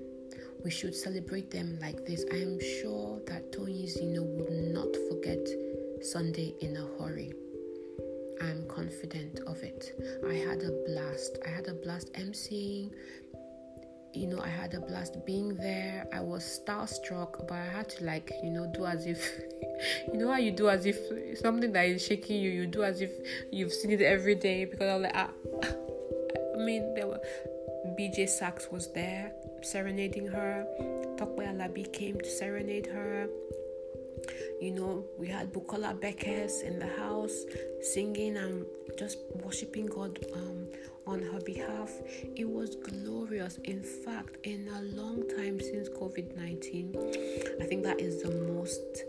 We 0.64 0.72
should 0.72 0.96
celebrate 0.96 1.52
them 1.52 1.78
like 1.82 2.06
this. 2.06 2.26
I 2.32 2.38
am 2.38 2.60
sure 2.82 3.20
that 3.28 3.52
Tony 3.52 3.88
Zeno 3.88 4.24
would 4.24 4.52
not 4.52 4.88
forget 5.10 5.48
Sunday 6.02 6.56
in 6.62 6.76
a 6.78 6.88
hurry. 6.98 7.34
I 8.42 8.50
am 8.50 8.68
confident 8.68 9.40
of 9.48 9.62
it. 9.64 9.94
I 10.28 10.34
had 10.34 10.62
a 10.64 10.72
blast. 10.88 11.38
I 11.46 11.50
had 11.50 11.68
a 11.68 11.74
blast 11.74 12.14
emceeing. 12.14 12.92
You 14.14 14.28
know, 14.28 14.40
I 14.40 14.48
had 14.48 14.74
a 14.74 14.80
blast 14.80 15.26
being 15.26 15.56
there. 15.56 16.08
I 16.14 16.22
was 16.22 16.44
starstruck, 16.44 17.48
but 17.48 17.56
I 17.56 17.66
had 17.66 17.90
to 17.90 18.06
like, 18.06 18.32
you 18.44 18.50
know, 18.50 18.72
do 18.74 18.86
as 18.86 19.06
if 19.06 19.40
you 20.14 20.20
know 20.20 20.32
how 20.32 20.38
you 20.38 20.52
do 20.52 20.70
as 20.70 20.86
if 20.86 20.98
something 21.40 21.72
that 21.74 21.86
is 21.88 22.06
shaking 22.06 22.42
you, 22.42 22.50
you 22.50 22.66
do 22.66 22.84
as 22.84 23.02
if 23.02 23.12
you've 23.52 23.74
seen 23.74 23.92
it 23.92 24.02
every 24.02 24.36
day 24.36 24.66
because 24.66 24.90
I 24.90 24.96
was 24.96 25.04
like, 25.04 25.16
ah, 25.16 25.30
I 26.56 26.58
mean, 26.58 26.94
there 26.96 27.08
BJ 27.98 28.28
Sachs 28.28 28.68
was 28.72 28.92
there 28.92 29.32
serenading 29.62 30.28
her. 30.28 30.66
Tope 31.18 31.38
Alabi 31.40 31.92
came 31.94 32.20
to 32.20 32.30
serenade 32.30 32.88
her. 32.88 33.30
You 34.62 34.72
know, 34.72 35.06
we 35.18 35.28
had 35.28 35.54
Bukola 35.54 36.00
Bekes 36.00 36.62
in 36.62 36.78
the 36.80 36.88
house 36.88 37.46
singing 37.82 38.36
and 38.36 38.66
just 38.98 39.20
worshiping 39.44 39.86
God 39.86 40.20
um, 40.34 40.68
on 41.08 41.22
her 41.22 41.40
behalf. 41.40 41.92
It 42.36 42.50
was 42.50 42.76
glorious. 42.76 43.58
In 43.64 43.82
fact, 43.82 44.38
in 44.44 44.68
a 44.76 44.82
long 44.82 45.24
time 45.30 45.62
since 45.62 45.88
COVID 45.88 46.36
19, 46.36 46.96
I 47.62 47.66
think 47.66 47.84
that 47.84 48.02
is 48.02 48.24
the 48.24 48.32
most 48.32 49.06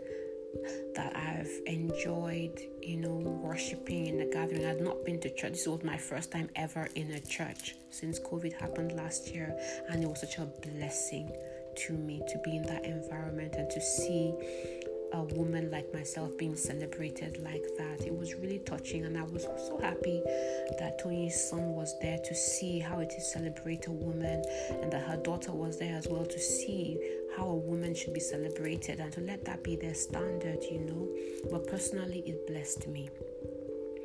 that 0.95 1.15
I've 1.15 1.51
enjoyed, 1.65 2.59
you 2.81 2.97
know, 2.97 3.15
worshiping 3.15 4.07
in 4.07 4.17
the 4.17 4.25
gathering. 4.25 4.65
I'd 4.65 4.81
not 4.81 5.03
been 5.05 5.19
to 5.21 5.29
church. 5.29 5.53
This 5.53 5.67
was 5.67 5.83
my 5.83 5.97
first 5.97 6.31
time 6.31 6.49
ever 6.55 6.87
in 6.95 7.11
a 7.11 7.19
church 7.19 7.75
since 7.89 8.19
COVID 8.19 8.53
happened 8.53 8.93
last 8.93 9.33
year, 9.33 9.57
and 9.89 10.03
it 10.03 10.07
was 10.07 10.21
such 10.21 10.37
a 10.37 10.45
blessing 10.45 11.31
to 11.75 11.93
me 11.93 12.21
to 12.27 12.39
be 12.43 12.57
in 12.57 12.63
that 12.63 12.85
environment 12.85 13.53
and 13.55 13.69
to 13.69 13.79
see 13.79 14.33
a 15.13 15.23
woman 15.23 15.71
like 15.71 15.93
myself 15.93 16.37
being 16.37 16.55
celebrated 16.55 17.41
like 17.41 17.63
that. 17.77 18.05
It 18.05 18.13
was 18.13 18.35
really 18.35 18.59
touching, 18.59 19.05
and 19.05 19.17
I 19.17 19.23
was 19.23 19.43
so 19.43 19.79
happy 19.81 20.21
that 20.79 20.99
Tony's 20.99 21.49
son 21.49 21.75
was 21.75 21.97
there 22.01 22.17
to 22.17 22.35
see 22.35 22.79
how 22.79 22.99
it 22.99 23.13
is 23.17 23.31
celebrate 23.31 23.87
a 23.87 23.91
woman, 23.91 24.43
and 24.69 24.91
that 24.91 25.07
her 25.07 25.15
daughter 25.17 25.53
was 25.53 25.79
there 25.79 25.95
as 25.95 26.07
well 26.09 26.25
to 26.25 26.39
see 26.39 26.97
how 27.37 27.47
a 27.47 27.55
woman 27.55 27.76
should 27.97 28.13
be 28.13 28.19
celebrated 28.19 28.99
and 28.99 29.11
to 29.13 29.21
let 29.21 29.43
that 29.45 29.63
be 29.63 29.75
their 29.75 29.93
standard, 29.93 30.63
you 30.71 30.79
know. 30.79 31.07
But 31.49 31.67
personally, 31.67 32.23
it 32.25 32.47
blessed 32.47 32.87
me. 32.87 33.09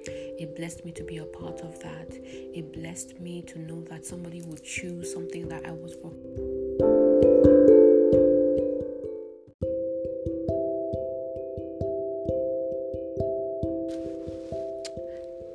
It 0.06 0.56
blessed 0.56 0.84
me 0.84 0.92
to 0.92 1.04
be 1.04 1.18
a 1.18 1.24
part 1.24 1.60
of 1.60 1.78
that. 1.80 2.08
It 2.10 2.72
blessed 2.72 3.20
me 3.20 3.42
to 3.42 3.58
know 3.58 3.82
that 3.82 4.04
somebody 4.04 4.42
would 4.42 4.64
choose 4.64 5.12
something 5.12 5.48
that 5.48 5.66
I 5.66 5.72
was 5.72 5.94
working 6.02 6.52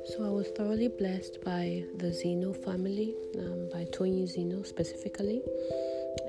So 0.08 0.24
I 0.24 0.30
was 0.30 0.48
thoroughly 0.56 0.88
blessed 0.88 1.44
by 1.44 1.84
the 1.98 2.12
Zeno 2.12 2.52
family, 2.52 3.14
um, 3.38 3.68
by 3.70 3.84
Tony 3.92 4.26
Zeno 4.26 4.62
specifically. 4.62 5.42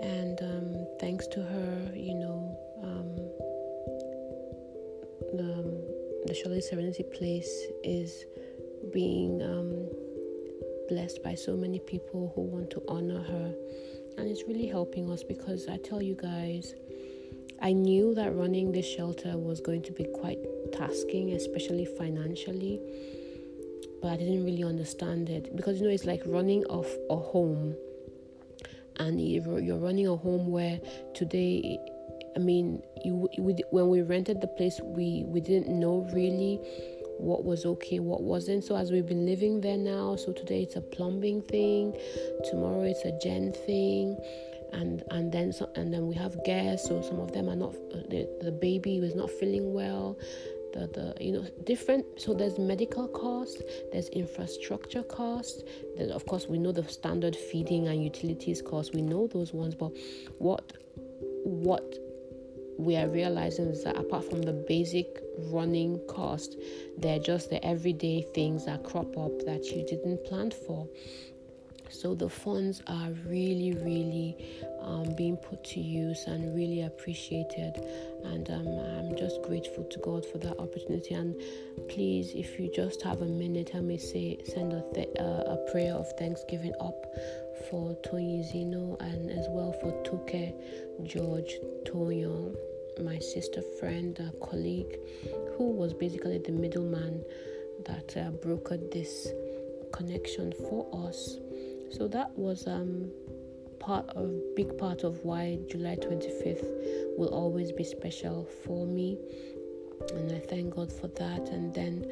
And 0.02 0.38
um, 0.42 0.69
thanks 1.00 1.28
to 1.28 1.42
her, 1.42 1.92
you 1.96 2.16
know, 2.16 2.58
um, 2.84 3.16
the, 5.38 6.24
the 6.28 6.34
Surely 6.34 6.62
Serenity 6.62 7.04
Place 7.04 7.50
is 7.84 8.26
being 8.94 9.42
um, 9.42 9.88
blessed 10.90 11.24
by 11.24 11.36
so 11.36 11.56
many 11.56 11.80
people 11.80 12.32
who 12.36 12.42
want 12.42 12.70
to 12.72 12.84
honor 12.88 13.22
her. 13.22 13.54
And 14.18 14.30
it's 14.30 14.44
really 14.48 14.68
helping 14.68 15.10
us 15.12 15.24
because 15.24 15.68
I 15.68 15.78
tell 15.78 16.02
you 16.02 16.16
guys, 16.16 16.74
I 17.62 17.72
knew 17.72 18.14
that 18.16 18.36
running 18.36 18.72
this 18.72 18.88
shelter 18.88 19.38
was 19.38 19.62
going 19.62 19.84
to 19.84 19.92
be 19.92 20.06
quite 20.06 20.40
tasking, 20.72 21.32
especially 21.34 21.86
financially 21.86 22.82
but 24.02 24.12
I 24.12 24.18
didn't 24.18 24.46
really 24.46 24.64
understand 24.64 25.30
it 25.30 25.56
because 25.56 25.80
you 25.80 25.88
know 25.88 25.94
it's 25.94 26.06
like 26.06 26.22
running 26.26 26.64
off 26.66 26.88
a 27.10 27.16
home, 27.16 27.76
and 29.00 29.20
you're 29.22 29.80
running 29.80 30.08
a 30.08 30.16
home 30.16 30.48
where 30.52 30.80
today, 31.14 31.80
I 32.36 32.40
mean, 32.40 32.84
you 33.04 33.30
we, 33.38 33.56
when 33.72 33.90
we 33.90 34.02
rented 34.02 34.42
the 34.42 34.48
place, 34.48 34.80
we 34.84 35.24
we 35.26 35.42
didn't 35.42 35.68
know 35.68 36.08
really 36.14 36.60
what 37.18 37.44
was 37.44 37.66
okay, 37.66 38.00
what 38.00 38.24
wasn't. 38.24 38.64
So 38.64 38.76
as 38.76 38.92
we've 38.92 39.08
been 39.08 39.26
living 39.26 39.62
there 39.62 39.78
now, 39.78 40.16
so 40.16 40.32
today 40.32 40.64
it's 40.64 40.76
a 40.76 40.82
plumbing 40.82 41.42
thing, 41.44 41.98
tomorrow 42.50 42.84
it's 42.84 43.04
a 43.06 43.18
gen 43.20 43.52
thing, 43.52 44.18
and 44.74 45.04
and 45.12 45.32
then 45.32 45.52
so, 45.52 45.70
and 45.76 45.94
then 45.94 46.08
we 46.08 46.16
have 46.16 46.44
guests. 46.44 46.88
So 46.88 47.02
some 47.02 47.20
of 47.20 47.32
them 47.32 47.50
are 47.50 47.56
not 47.56 47.74
the 48.10 48.28
the 48.42 48.52
baby 48.52 49.00
was 49.00 49.16
not 49.16 49.30
feeling 49.30 49.74
well, 49.74 50.18
the, 50.74 50.88
the 50.88 51.24
you 51.24 51.32
know 51.32 51.46
different. 51.64 52.06
So 52.20 52.34
there's 52.34 52.58
medical 52.58 53.08
costs 53.08 53.62
there's 53.92 54.10
infrastructure 54.10 55.04
costs 55.04 55.64
then 55.98 56.12
of 56.12 56.26
course 56.26 56.48
we 56.48 56.58
know 56.58 56.72
the 56.72 56.84
standard 56.84 57.36
feeding 57.36 57.88
and 57.88 58.04
utilities 58.04 58.62
costs 58.62 58.94
we 58.94 59.02
know 59.02 59.28
those 59.28 59.54
ones 59.54 59.76
but 59.76 59.92
what 60.38 60.74
what 61.44 61.96
we 62.78 62.96
are 62.96 63.10
realizing 63.10 63.68
is 63.68 63.84
that 63.84 63.98
apart 63.98 64.24
from 64.30 64.42
the 64.42 64.54
basic 64.54 65.22
running 65.52 66.00
cost 66.08 66.56
they're 66.98 67.20
just 67.20 67.50
the 67.50 67.64
everyday 67.66 68.22
things 68.34 68.66
that 68.66 68.84
crop 68.84 69.18
up 69.18 69.38
that 69.46 69.64
you 69.66 69.86
didn't 69.86 70.24
plan 70.24 70.52
for 70.52 70.88
so 71.90 72.16
the 72.16 72.30
funds 72.30 72.82
are 72.88 73.10
really, 73.26 73.74
really 73.74 74.38
um, 74.82 75.14
being 75.16 75.38
put 75.38 75.64
to 75.64 75.80
use 75.80 76.26
and 76.28 76.56
really 76.56 76.84
appreciated. 76.84 77.84
And 78.24 78.50
um, 78.50 78.68
I'm 78.68 79.18
just 79.18 79.42
grateful 79.42 79.84
to 79.84 80.00
God 80.00 80.26
for 80.26 80.38
that 80.40 80.58
opportunity. 80.60 81.16
And 81.16 81.36
please, 81.90 82.32
if 82.36 82.60
you 82.60 82.72
just 82.74 83.02
have 83.02 83.22
a 83.22 83.26
minute, 83.26 83.70
help 83.70 83.86
me 83.86 83.98
say 83.98 84.38
send 84.46 84.74
a, 84.74 84.84
th- 84.94 85.10
uh, 85.20 85.44
a 85.48 85.58
prayer 85.72 85.94
of 85.94 86.12
thanksgiving 86.18 86.74
up 86.80 87.06
for 87.70 87.98
Tony 88.04 88.44
Zeno 88.44 88.96
and 89.00 89.30
as 89.30 89.48
well 89.50 89.74
for 89.74 89.92
Toke 90.04 90.54
George 91.04 91.60
Tonyo, 91.86 92.56
my 93.04 93.20
sister 93.20 93.62
friend, 93.80 94.20
colleague, 94.42 94.98
who 95.58 95.72
was 95.72 95.94
basically 95.94 96.38
the 96.38 96.52
middleman 96.52 97.24
that 97.86 98.18
uh, 98.18 98.32
brokered 98.32 98.92
this 98.92 99.30
connection 99.92 100.54
for 100.70 100.88
us 101.08 101.38
so 101.92 102.08
that 102.08 102.32
was 102.38 102.68
um, 102.68 103.10
part 103.80 104.08
of 104.10 104.32
big 104.56 104.78
part 104.78 105.04
of 105.04 105.24
why 105.24 105.58
July 105.68 105.96
25th 105.96 107.18
will 107.18 107.30
always 107.30 107.72
be 107.72 107.84
special 107.84 108.46
for 108.66 108.86
me, 108.86 109.18
and 110.14 110.32
I 110.32 110.40
thank 110.40 110.76
God 110.76 110.92
for 110.92 111.08
that. 111.08 111.50
And 111.50 111.74
then 111.74 112.06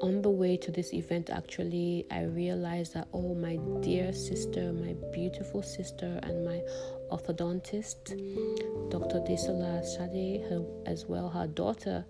on 0.00 0.22
the 0.22 0.30
way 0.30 0.56
to 0.56 0.70
this 0.70 0.94
event, 0.94 1.30
actually, 1.30 2.06
I 2.10 2.22
realized 2.22 2.94
that 2.94 3.08
oh, 3.12 3.34
my 3.34 3.58
dear 3.80 4.12
sister, 4.12 4.72
my 4.72 4.94
beautiful 5.12 5.62
sister, 5.62 6.18
and 6.22 6.44
my 6.44 6.60
orthodontist, 7.10 8.16
Dr. 8.90 9.20
Desola 9.20 9.84
Sade, 9.84 10.42
her, 10.48 10.64
as 10.86 11.06
well, 11.06 11.28
her 11.28 11.46
daughter 11.46 12.04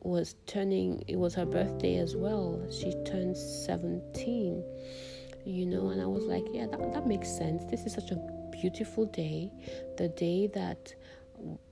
was 0.00 0.36
turning, 0.46 1.02
it 1.08 1.16
was 1.16 1.34
her 1.34 1.46
birthday 1.46 1.96
as 1.96 2.16
well. 2.16 2.64
She 2.70 2.92
turned 3.04 3.36
17 3.36 4.62
you 5.46 5.64
know 5.64 5.90
and 5.90 6.02
i 6.02 6.06
was 6.06 6.24
like 6.24 6.44
yeah 6.52 6.66
that, 6.66 6.92
that 6.92 7.06
makes 7.06 7.28
sense. 7.28 7.64
This 7.70 7.86
is 7.86 7.94
such 7.94 8.10
a 8.10 8.16
beautiful 8.50 9.06
day. 9.06 9.50
The 9.96 10.08
day 10.08 10.48
that 10.54 10.94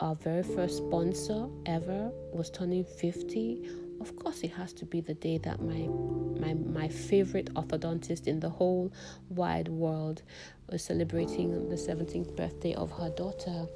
our 0.00 0.14
very 0.14 0.42
first 0.42 0.78
sponsor 0.78 1.48
ever 1.66 2.10
was 2.32 2.50
turning 2.50 2.84
50 2.84 3.62
of 4.00 4.14
course 4.16 4.42
it 4.42 4.50
has 4.50 4.72
to 4.74 4.84
be 4.84 5.00
the 5.00 5.14
day 5.14 5.38
that 5.38 5.62
my 5.62 5.88
my 6.40 6.54
my 6.54 6.88
favorite 6.88 7.52
orthodontist 7.54 8.26
in 8.26 8.40
the 8.40 8.50
whole 8.50 8.92
wide 9.30 9.68
world 9.68 10.22
was 10.70 10.84
celebrating 10.84 11.68
the 11.68 11.76
17th 11.76 12.36
birthday 12.36 12.74
of 12.74 12.90
her 12.92 13.10
daughter. 13.10 13.66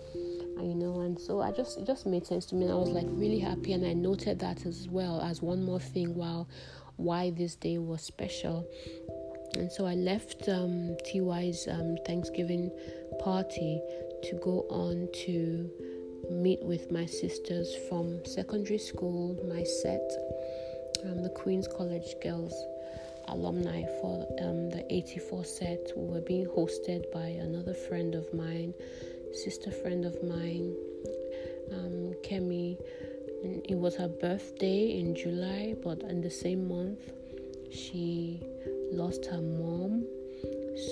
You 0.61 0.75
know 0.75 1.01
and 1.01 1.19
so 1.19 1.41
i 1.41 1.53
just 1.53 1.79
it 1.79 1.87
just 1.87 2.05
made 2.05 2.27
sense 2.27 2.45
to 2.47 2.55
me. 2.55 2.65
And 2.65 2.73
i 2.73 2.77
was 2.77 2.91
like 2.91 3.07
really 3.09 3.39
happy 3.39 3.73
and 3.73 3.87
i 3.87 3.93
noted 3.93 4.41
that 4.41 4.67
as 4.67 4.89
well 4.89 5.21
as 5.21 5.41
one 5.41 5.65
more 5.65 5.81
thing 5.81 6.15
while 6.15 6.49
why 6.97 7.31
this 7.31 7.55
day 7.55 7.79
was 7.79 8.03
special 8.03 8.67
and 9.55 9.71
so 9.71 9.87
I 9.87 9.95
left 9.95 10.49
um, 10.49 10.97
TY's 11.05 11.67
um, 11.69 11.97
Thanksgiving 12.07 12.71
party 13.21 13.81
to 14.25 14.41
go 14.43 14.67
on 14.69 15.09
to 15.25 15.71
meet 16.31 16.63
with 16.63 16.91
my 16.93 17.07
sisters 17.07 17.75
from 17.89 18.25
secondary 18.25 18.79
school, 18.79 19.37
my 19.49 19.63
set, 19.63 20.11
um, 21.05 21.23
the 21.23 21.31
Queen's 21.31 21.69
College 21.69 22.15
Girls 22.23 22.55
alumni 23.29 23.85
for 24.01 24.27
um, 24.41 24.71
the 24.71 24.85
84 24.91 25.45
set. 25.45 25.93
We 25.97 26.07
were 26.07 26.21
being 26.21 26.47
hosted 26.47 27.11
by 27.13 27.27
another 27.27 27.75
friend 27.75 28.15
of 28.15 28.33
mine, 28.35 28.75
sister 29.33 29.71
friend 29.71 30.05
of 30.05 30.23
mine, 30.23 30.75
um, 31.73 32.15
Kemi. 32.25 32.79
And 33.45 33.65
it 33.69 33.77
was 33.77 33.95
her 33.97 34.09
birthday 34.09 34.99
in 34.99 35.15
July, 35.15 35.77
but 35.83 36.01
in 36.03 36.21
the 36.21 36.31
same 36.31 36.69
month, 36.69 37.01
she 37.71 38.43
lost 38.93 39.27
her 39.27 39.41
mom. 39.41 40.05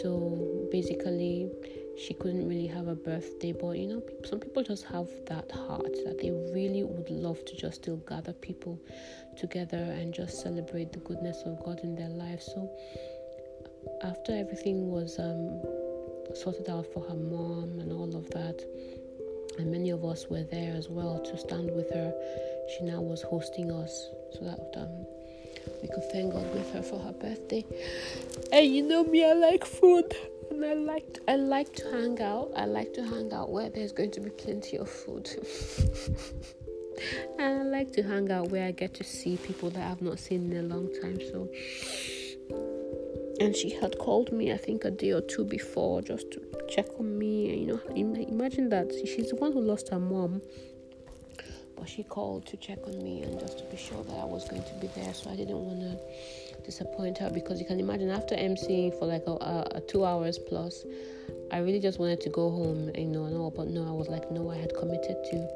So 0.03 0.69
basically, 0.73 1.51
she 1.99 2.15
couldn't 2.15 2.49
really 2.49 2.67
have 2.67 2.89
a 2.89 2.95
birthday. 2.95 3.53
But 3.53 3.79
you 3.79 3.89
know, 3.89 4.03
some 4.25 4.41
people 4.41 4.63
just 4.63 4.85
have 4.85 5.09
that 5.27 5.51
heart 5.51 5.93
that 6.05 6.19
they 6.21 6.31
really 6.53 6.83
would 6.83 7.11
love 7.11 7.45
to 7.45 7.57
just 7.57 7.83
still 7.83 7.97
gather 8.09 8.33
people 8.33 8.79
together 9.37 9.79
and 9.79 10.13
just 10.13 10.43
celebrate 10.43 10.93
the 10.93 10.99
goodness 11.01 11.43
of 11.47 11.63
God 11.65 11.81
in 11.83 11.95
their 11.95 12.09
life. 12.09 12.43
So 12.43 12.71
after 14.03 14.37
everything 14.37 14.91
was 14.91 15.19
um, 15.19 15.63
sorted 16.35 16.69
out 16.69 16.87
for 16.93 17.05
her 17.09 17.15
mom 17.15 17.79
and 17.81 17.93
all 17.93 18.15
of 18.17 18.31
that, 18.31 18.63
and 19.59 19.71
many 19.71 19.91
of 19.91 20.05
us 20.05 20.27
were 20.29 20.45
there 20.45 20.75
as 20.75 20.89
well 20.89 21.21
to 21.21 21.39
stand 21.39 21.71
with 21.71 21.91
her. 21.93 22.13
She 22.77 22.85
now 22.85 23.01
was 23.01 23.23
hosting 23.23 23.71
us, 23.71 24.11
so 24.33 24.45
that 24.45 24.61
um, 24.77 25.07
we 25.83 25.89
could 25.89 26.11
thank 26.13 26.33
God 26.33 26.53
with 26.55 26.73
her 26.73 26.83
for 26.83 26.99
her 26.99 27.13
birthday. 27.13 27.65
And 28.53 28.67
you 28.67 28.83
know 28.83 29.05
me, 29.05 29.25
I 29.25 29.33
like 29.33 29.65
food. 29.65 30.15
And 30.51 30.65
I 30.65 30.75
like 30.75 31.15
to, 31.15 31.31
I 31.31 31.37
like 31.37 31.73
to 31.75 31.91
hang 31.91 32.23
out. 32.23 32.53
I 32.57 32.67
like 32.67 32.93
to 32.95 33.03
hang 33.03 33.33
out 33.33 33.51
where 33.51 33.69
there's 33.69 33.93
going 33.93 34.13
to 34.13 34.21
be 34.21 34.31
plenty 34.31 34.79
of 34.79 34.89
food. 34.89 35.29
and 37.39 37.61
I 37.61 37.63
like 37.63 37.93
to 37.93 38.03
hang 38.03 38.31
out 38.31 38.51
where 38.51 38.67
I 38.67 38.71
get 38.71 38.95
to 38.95 39.05
see 39.05 39.37
people 39.37 39.71
that 39.71 39.91
I've 39.91 40.03
not 40.03 40.19
seen 40.19 40.53
in 40.53 40.71
a 40.71 40.75
long 40.75 40.89
time. 41.01 41.19
So 41.21 41.49
and 43.41 43.55
she 43.55 43.71
had 43.71 43.99
called 43.99 44.33
me 44.33 44.53
I 44.53 44.57
think 44.57 44.85
a 44.85 44.91
day 44.91 45.13
or 45.13 45.21
two 45.21 45.45
before 45.45 46.03
just 46.03 46.31
to 46.33 46.41
check 46.69 46.87
on 46.99 47.19
me 47.19 47.51
and 47.51 47.61
you 47.61 47.67
know 47.67 47.81
imagine 48.27 48.69
that 48.71 48.93
she's 48.93 49.31
the 49.31 49.37
one 49.37 49.53
who 49.53 49.61
lost 49.61 49.91
her 49.91 49.99
mom 49.99 50.43
but 51.77 51.89
she 51.89 52.03
called 52.03 52.47
to 52.47 52.57
check 52.57 52.79
on 52.87 53.03
me 53.03 53.23
and 53.23 53.39
just 53.39 53.59
to 53.59 53.65
be 53.65 53.77
sure 53.77 54.03
that 54.05 54.17
I 54.17 54.25
was 54.25 54.49
going 54.49 54.63
to 54.63 54.75
be 54.75 54.89
there. 54.89 55.13
So 55.15 55.31
I 55.31 55.37
didn't 55.37 55.59
want 55.59 55.81
to 55.81 55.99
disappoint 56.65 57.19
her 57.19 57.31
because 57.31 57.61
you 57.61 57.67
can 57.67 57.79
imagine 57.79 58.11
after 58.11 58.35
emceeing 58.35 58.99
for 58.99 59.07
like 59.07 59.25
a, 59.27 59.33
a, 59.33 59.69
a 59.77 59.81
two 59.83 60.05
hours 60.05 60.39
plus, 60.39 60.85
I 61.53 61.59
really 61.59 61.81
just 61.81 61.99
wanted 61.99 62.21
to 62.23 62.31
go 62.31 62.51
home, 62.51 62.91
you 62.97 63.07
know, 63.07 63.27
no, 63.27 63.51
but 63.51 63.69
no, 63.69 63.87
I 63.87 63.93
was 63.93 64.09
like, 64.09 64.31
no, 64.31 64.51
I 64.51 64.57
had 64.57 64.75
committed 64.75 65.17
to 65.31 65.49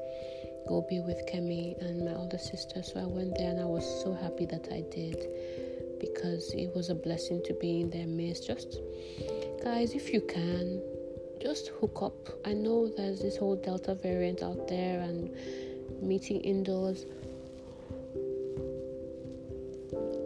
go 0.69 0.87
be 0.89 1.01
with 1.01 1.27
Kemi 1.27 1.81
and 1.81 2.05
my 2.05 2.15
older 2.15 2.39
sister. 2.39 2.83
So 2.83 3.01
I 3.01 3.07
went 3.07 3.37
there 3.37 3.51
and 3.51 3.61
I 3.61 3.65
was 3.65 3.85
so 4.03 4.13
happy 4.13 4.47
that 4.47 4.69
I 4.71 4.83
did 4.91 5.27
because 6.01 6.53
it 6.55 6.75
was 6.75 6.91
a 6.91 6.95
blessing 6.95 7.43
to 7.45 7.55
be 7.55 7.81
in 7.81 7.91
their 7.91 8.07
midst. 8.07 8.47
Just, 8.47 8.79
guys, 9.63 9.95
if 9.95 10.13
you 10.13 10.21
can, 10.21 10.81
just 11.41 11.69
hook 11.81 11.99
up. 12.03 12.29
I 12.45 12.53
know 12.53 12.89
there's 12.89 13.21
this 13.21 13.37
whole 13.37 13.57
Delta 13.57 13.95
variant 13.95 14.43
out 14.43 14.69
there 14.69 15.01
and 15.01 15.31
meeting 16.01 16.41
indoors 16.41 17.05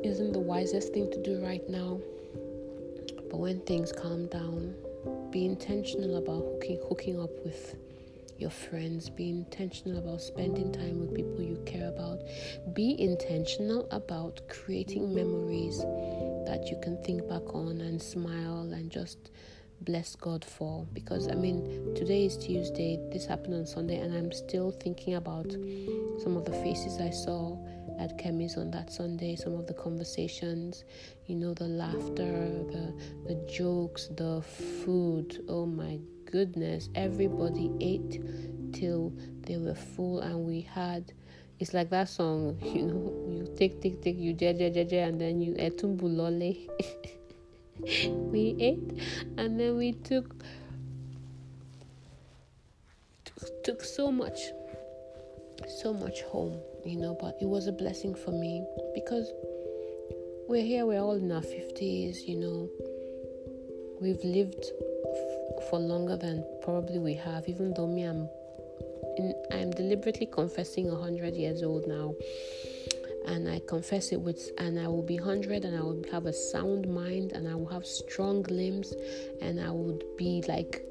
isn't 0.05 0.33
the 0.33 0.39
wisest 0.39 0.93
thing 0.93 1.11
to 1.11 1.23
do 1.23 1.43
right 1.43 1.69
now. 1.69 2.01
But 3.31 3.39
when 3.39 3.61
things 3.61 3.91
calm 3.93 4.27
down, 4.27 4.75
be 5.31 5.47
intentional 5.47 6.17
about 6.17 6.45
hooking, 6.45 6.81
hooking 6.89 7.21
up 7.21 7.31
with 7.45 7.77
your 8.39 8.51
friends. 8.51 9.09
Be 9.11 9.31
intentional 9.31 9.99
about 9.99 10.21
spending 10.21 10.73
time 10.73 11.01
with 11.01 11.15
people 11.15 11.43
you 11.43 11.61
care 11.67 11.89
about. 11.89 12.21
Be 12.75 13.01
intentional 13.01 13.89
about 13.91 14.41
creating 14.49 15.15
memories 15.15 15.79
that 16.47 16.69
you 16.71 16.79
can 16.83 17.03
think 17.03 17.29
back 17.29 17.55
on 17.55 17.81
and 17.81 18.01
smile 18.01 18.71
and 18.73 18.91
just 18.91 19.31
bless 19.81 20.17
God 20.17 20.45
for. 20.45 20.87
Because 20.93 21.29
I 21.29 21.35
mean, 21.35 21.95
today 21.95 22.27
is 22.27 22.37
Tuesday, 22.37 22.99
this 23.13 23.27
happened 23.27 23.55
on 23.55 23.67
Sunday, 23.67 23.99
and 23.99 24.15
I'm 24.15 24.33
still 24.33 24.71
thinking 24.71 25.15
about 25.15 25.51
some 26.23 26.37
of 26.37 26.45
the 26.45 26.53
faces 26.53 27.01
I 27.01 27.11
saw 27.11 27.59
at 27.99 28.19
Kemi's 28.19 28.57
on 28.57 28.71
that 28.73 28.93
Sunday, 28.93 29.37
some 29.37 29.55
of 29.55 29.67
the 29.67 29.75
conversations, 29.75 30.85
you 31.27 31.37
know, 31.37 31.55
the 31.55 31.69
laughter, 31.69 32.49
the 32.73 32.95
the 33.27 33.35
jokes, 33.51 34.09
the 34.17 34.43
food. 34.85 35.45
Oh 35.49 35.67
my 35.67 35.99
goodness, 36.31 36.89
everybody 36.95 37.71
ate 37.81 38.21
till 38.73 39.13
they 39.43 39.57
were 39.57 39.75
full, 39.75 40.21
and 40.21 40.45
we 40.45 40.61
had. 40.61 41.13
It's 41.61 41.73
like 41.73 41.89
that 41.91 42.09
song, 42.09 42.59
you 42.63 42.83
know, 42.83 43.13
you 43.29 43.55
take, 43.57 43.81
take, 43.81 44.03
take, 44.03 44.19
you 44.19 44.33
je, 44.33 44.53
je, 44.53 44.71
je, 44.73 44.85
je, 44.85 44.99
and 44.99 45.21
then 45.21 45.41
you 45.41 45.55
etumbulole. 45.55 46.69
we 48.33 48.57
ate, 48.59 49.03
and 49.37 49.61
then 49.61 49.77
we 49.77 49.93
took, 49.93 50.35
took, 53.25 53.65
took 53.65 53.83
so 53.83 54.11
much, 54.11 54.39
so 55.81 55.93
much 55.93 56.23
home, 56.23 56.59
you 56.85 56.97
know. 56.97 57.17
But 57.21 57.37
it 57.41 57.49
was 57.49 57.67
a 57.67 57.73
blessing 57.73 58.15
for 58.15 58.31
me 58.31 58.65
because 58.95 59.31
we're 60.49 60.65
here, 60.65 60.87
we're 60.87 61.01
all 61.01 61.17
in 61.17 61.31
our 61.31 61.43
50s, 61.43 62.27
you 62.27 62.37
know. 62.37 62.69
We've 64.01 64.23
lived 64.25 64.65
for 65.71 65.79
longer 65.79 66.17
than 66.17 66.45
probably 66.63 66.99
we 66.99 67.15
have, 67.15 67.49
even 67.49 67.75
though 67.75 67.87
me, 67.87 68.05
I'm, 68.05 68.29
in, 69.19 69.35
I'm 69.53 69.71
deliberately 69.71 70.27
confessing 70.27 70.91
100 70.91 71.35
years 71.35 71.63
old 71.63 71.87
now. 71.87 72.15
And 73.27 73.49
I 73.49 73.61
confess 73.67 74.13
it 74.13 74.21
with, 74.21 74.51
and 74.59 74.79
I 74.79 74.87
will 74.87 75.03
be 75.03 75.19
100 75.19 75.65
and 75.65 75.77
I 75.77 75.81
will 75.81 76.03
have 76.13 76.27
a 76.27 76.33
sound 76.33 76.87
mind 76.89 77.33
and 77.33 77.49
I 77.49 77.55
will 77.55 77.69
have 77.69 77.87
strong 77.87 78.43
limbs 78.45 78.93
and 79.41 79.61
I 79.61 79.71
would 79.71 80.05
be 80.17 80.45
like, 80.47 80.85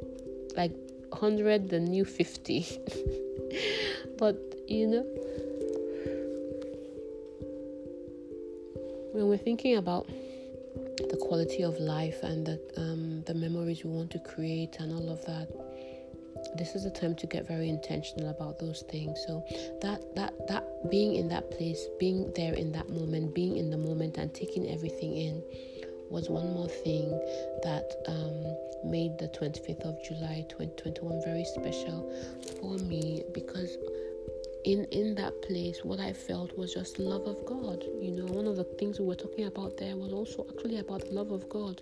like 0.55 0.73
100, 1.09 1.69
the 1.69 1.79
new 1.79 2.05
50. 2.05 2.65
but, 4.17 4.37
you 4.67 4.87
know, 4.87 5.05
when 9.13 9.27
we're 9.27 9.37
thinking 9.37 9.77
about 9.77 10.07
the 10.97 11.17
quality 11.21 11.63
of 11.63 11.79
life 11.79 12.21
and 12.23 12.45
the 12.45 12.59
um, 12.77 13.23
the 13.25 13.33
memories 13.33 13.83
we 13.83 13.89
want 13.91 14.11
to 14.11 14.19
create 14.19 14.75
and 14.79 14.91
all 14.93 15.09
of 15.09 15.23
that 15.25 15.47
this 16.57 16.75
is 16.75 16.83
the 16.83 16.89
time 16.89 17.15
to 17.15 17.27
get 17.27 17.47
very 17.47 17.69
intentional 17.69 18.29
about 18.29 18.59
those 18.59 18.83
things. 18.89 19.23
So 19.27 19.43
that 19.81 20.03
that 20.15 20.33
that 20.47 20.89
being 20.89 21.15
in 21.15 21.27
that 21.29 21.49
place 21.51 21.87
being 21.99 22.31
there 22.35 22.53
in 22.53 22.71
that 22.73 22.89
moment 22.89 23.33
being 23.33 23.57
in 23.57 23.69
the 23.69 23.77
moment 23.77 24.17
and 24.17 24.33
taking 24.33 24.69
everything 24.69 25.15
in 25.15 25.43
was 26.09 26.29
one 26.29 26.53
more 26.53 26.67
thing 26.67 27.09
that 27.63 27.89
um, 28.07 28.91
made 28.91 29.17
the 29.17 29.27
25th 29.29 29.81
of 29.81 30.03
July 30.03 30.45
2021 30.49 31.21
very 31.23 31.45
special 31.45 32.11
for 32.59 32.77
me 32.77 33.23
because 33.33 33.77
in 34.65 34.85
in 34.91 35.13
that 35.15 35.33
place 35.41 35.83
what 35.83 35.99
i 35.99 36.13
felt 36.13 36.57
was 36.57 36.73
just 36.73 36.97
love 36.97 37.27
of 37.27 37.45
god. 37.45 37.83
You 38.01 38.11
know 38.11 38.25
one 38.25 38.47
of 38.47 38.55
the 38.55 38.63
things 38.63 38.99
we 38.99 39.05
were 39.05 39.15
talking 39.15 39.45
about 39.45 39.77
there 39.77 39.97
was 39.97 40.13
also 40.13 40.45
actually 40.49 40.79
about 40.79 41.01
the 41.01 41.11
love 41.11 41.31
of 41.31 41.49
god 41.49 41.81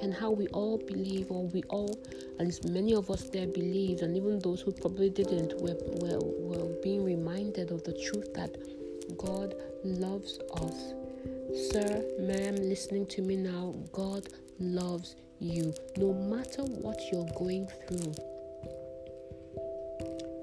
and 0.00 0.14
how 0.14 0.30
we 0.30 0.46
all 0.48 0.78
believe 0.78 1.30
or 1.30 1.46
we 1.48 1.62
all 1.64 1.98
at 2.38 2.46
least 2.46 2.68
many 2.68 2.94
of 2.94 3.10
us 3.10 3.28
there 3.30 3.46
believed 3.46 4.02
and 4.02 4.16
even 4.16 4.38
those 4.40 4.60
who 4.60 4.72
probably 4.72 5.10
didn't 5.10 5.52
were, 5.60 5.76
were, 6.00 6.18
were 6.20 6.82
being 6.82 7.04
reminded 7.04 7.70
of 7.70 7.82
the 7.84 7.92
truth 7.92 8.32
that 8.34 8.56
god 9.16 9.54
loves 9.84 10.38
us 10.62 10.94
sir 11.70 12.04
ma'am 12.18 12.56
listening 12.56 13.06
to 13.06 13.22
me 13.22 13.36
now 13.36 13.74
god 13.92 14.28
loves 14.58 15.16
you 15.38 15.72
no 15.96 16.12
matter 16.12 16.62
what 16.62 16.98
you're 17.12 17.28
going 17.36 17.68
through 17.86 18.14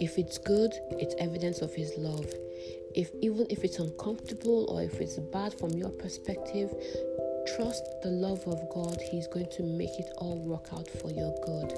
if 0.01 0.17
it's 0.17 0.39
good, 0.39 0.73
it's 0.97 1.13
evidence 1.19 1.61
of 1.61 1.75
His 1.75 1.93
love. 1.95 2.25
If 2.95 3.11
even 3.21 3.45
if 3.51 3.63
it's 3.63 3.77
uncomfortable 3.77 4.65
or 4.67 4.81
if 4.81 4.99
it's 4.99 5.19
bad 5.31 5.53
from 5.59 5.77
your 5.77 5.91
perspective, 5.91 6.73
trust 7.61 8.01
the 8.01 8.09
love 8.09 8.41
of 8.47 8.67
God. 8.69 8.99
He's 9.11 9.27
going 9.27 9.49
to 9.51 9.61
make 9.61 9.99
it 9.99 10.11
all 10.17 10.39
work 10.39 10.69
out 10.73 10.87
for 10.89 11.11
your 11.11 11.31
good. 11.45 11.71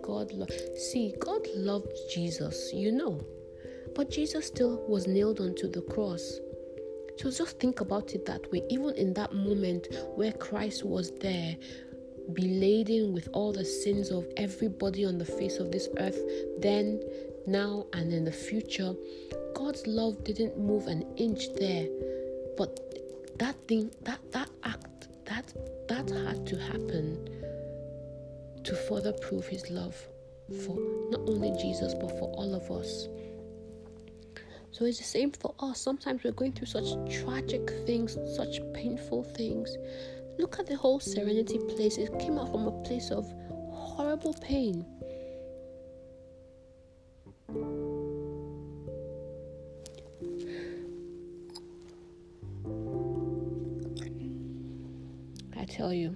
God 0.00 0.32
lo- 0.32 0.46
see, 0.74 1.14
God 1.20 1.46
loved 1.54 1.92
Jesus, 2.10 2.72
you 2.72 2.92
know. 2.92 3.20
But 3.94 4.10
Jesus 4.10 4.46
still 4.46 4.82
was 4.88 5.06
nailed 5.06 5.40
onto 5.40 5.70
the 5.70 5.82
cross. 5.82 6.40
So 7.18 7.30
just 7.30 7.60
think 7.60 7.80
about 7.80 8.14
it 8.14 8.24
that 8.24 8.50
way. 8.50 8.62
Even 8.70 8.94
in 8.94 9.12
that 9.12 9.34
moment 9.34 9.88
where 10.14 10.32
Christ 10.32 10.82
was 10.82 11.12
there, 11.20 11.56
be 12.32 12.48
laden 12.58 13.12
with 13.12 13.28
all 13.34 13.52
the 13.52 13.66
sins 13.66 14.10
of 14.10 14.26
everybody 14.38 15.04
on 15.04 15.18
the 15.18 15.26
face 15.26 15.58
of 15.58 15.70
this 15.70 15.88
earth, 15.98 16.20
then 16.58 17.02
now 17.46 17.84
and 17.92 18.14
in 18.14 18.24
the 18.24 18.32
future, 18.32 18.94
God's 19.54 19.86
love 19.86 20.24
didn't 20.24 20.58
move 20.58 20.86
an 20.86 21.04
inch 21.18 21.52
there. 21.56 21.86
But 22.56 22.80
that 23.38 23.56
thing, 23.68 23.90
that 24.04 24.20
that 24.32 24.48
act, 24.64 24.86
that 25.32 25.54
that 25.88 26.10
had 26.10 26.46
to 26.46 26.56
happen 26.58 27.04
to 28.64 28.74
further 28.88 29.12
prove 29.12 29.46
his 29.46 29.70
love 29.70 29.96
for 30.64 30.76
not 31.10 31.20
only 31.28 31.50
Jesus 31.60 31.94
but 31.94 32.10
for 32.18 32.30
all 32.36 32.54
of 32.54 32.70
us. 32.70 33.08
So 34.70 34.84
it's 34.84 34.98
the 34.98 35.04
same 35.04 35.32
for 35.32 35.54
us. 35.58 35.80
Sometimes 35.80 36.22
we're 36.24 36.32
going 36.32 36.52
through 36.52 36.66
such 36.66 36.88
tragic 37.10 37.70
things, 37.86 38.16
such 38.36 38.60
painful 38.74 39.22
things. 39.22 39.76
Look 40.38 40.58
at 40.58 40.66
the 40.66 40.76
whole 40.76 41.00
serenity 41.00 41.58
place. 41.58 41.98
It 41.98 42.18
came 42.18 42.38
out 42.38 42.50
from 42.50 42.66
a 42.66 42.82
place 42.82 43.10
of 43.10 43.30
horrible 43.70 44.34
pain. 44.34 44.86
Tell 55.72 55.92
you, 55.92 56.14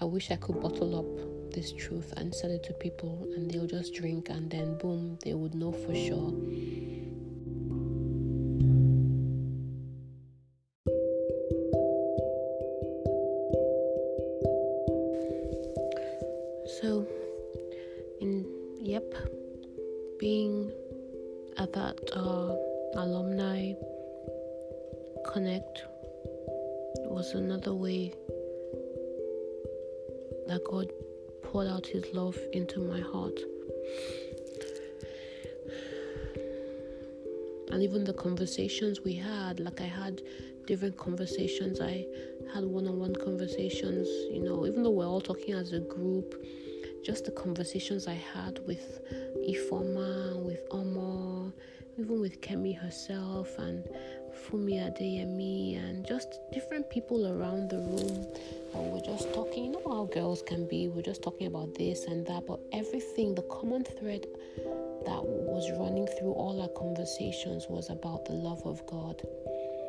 I 0.00 0.06
wish 0.06 0.30
I 0.30 0.36
could 0.36 0.58
bottle 0.58 0.98
up 0.98 1.52
this 1.52 1.70
truth 1.72 2.14
and 2.16 2.34
sell 2.34 2.50
it 2.50 2.62
to 2.64 2.72
people 2.72 3.28
and 3.36 3.50
they'll 3.50 3.66
just 3.66 3.92
drink 3.92 4.30
and 4.30 4.50
then 4.50 4.78
boom, 4.78 5.18
they 5.22 5.34
would 5.34 5.54
know 5.54 5.70
for 5.70 5.94
sure. 5.94 6.32
Conversations 38.50 39.00
we 39.04 39.14
had, 39.14 39.60
like 39.60 39.80
I 39.80 39.84
had 39.84 40.22
different 40.66 40.96
conversations, 40.96 41.80
I 41.80 42.04
had 42.52 42.64
one 42.64 42.88
on 42.88 42.98
one 42.98 43.14
conversations, 43.14 44.08
you 44.28 44.40
know, 44.40 44.66
even 44.66 44.82
though 44.82 44.90
we're 44.90 45.06
all 45.06 45.20
talking 45.20 45.54
as 45.54 45.72
a 45.72 45.78
group, 45.78 46.34
just 47.04 47.26
the 47.26 47.30
conversations 47.30 48.08
I 48.08 48.14
had 48.34 48.58
with 48.66 49.02
Ifoma, 49.48 50.44
with 50.44 50.68
Omo, 50.70 51.52
even 51.96 52.20
with 52.20 52.40
Kemi 52.40 52.76
herself, 52.76 53.56
and 53.58 53.84
Fumi 54.34 54.80
Adeyemi 54.82 55.78
and 55.78 56.04
just 56.04 56.40
different 56.52 56.90
people 56.90 57.28
around 57.32 57.70
the 57.70 57.78
room. 57.78 58.26
And 58.74 58.92
we're 58.92 59.00
just 59.00 59.32
talking. 59.32 59.66
You 59.66 59.70
know 59.70 59.82
how 59.86 60.06
girls 60.06 60.42
can 60.42 60.66
be. 60.66 60.88
We're 60.88 61.02
just 61.02 61.22
talking 61.22 61.46
about 61.46 61.76
this 61.76 62.06
and 62.06 62.26
that, 62.26 62.48
but 62.48 62.58
everything, 62.72 63.36
the 63.36 63.42
common 63.42 63.84
thread 63.84 64.26
that 65.04 65.24
was 65.24 65.70
running 65.78 66.06
through 66.06 66.32
all 66.32 66.60
our 66.60 66.68
conversations 66.68 67.66
was 67.68 67.90
about 67.90 68.24
the 68.24 68.32
love 68.32 68.64
of 68.64 68.84
God 68.86 69.22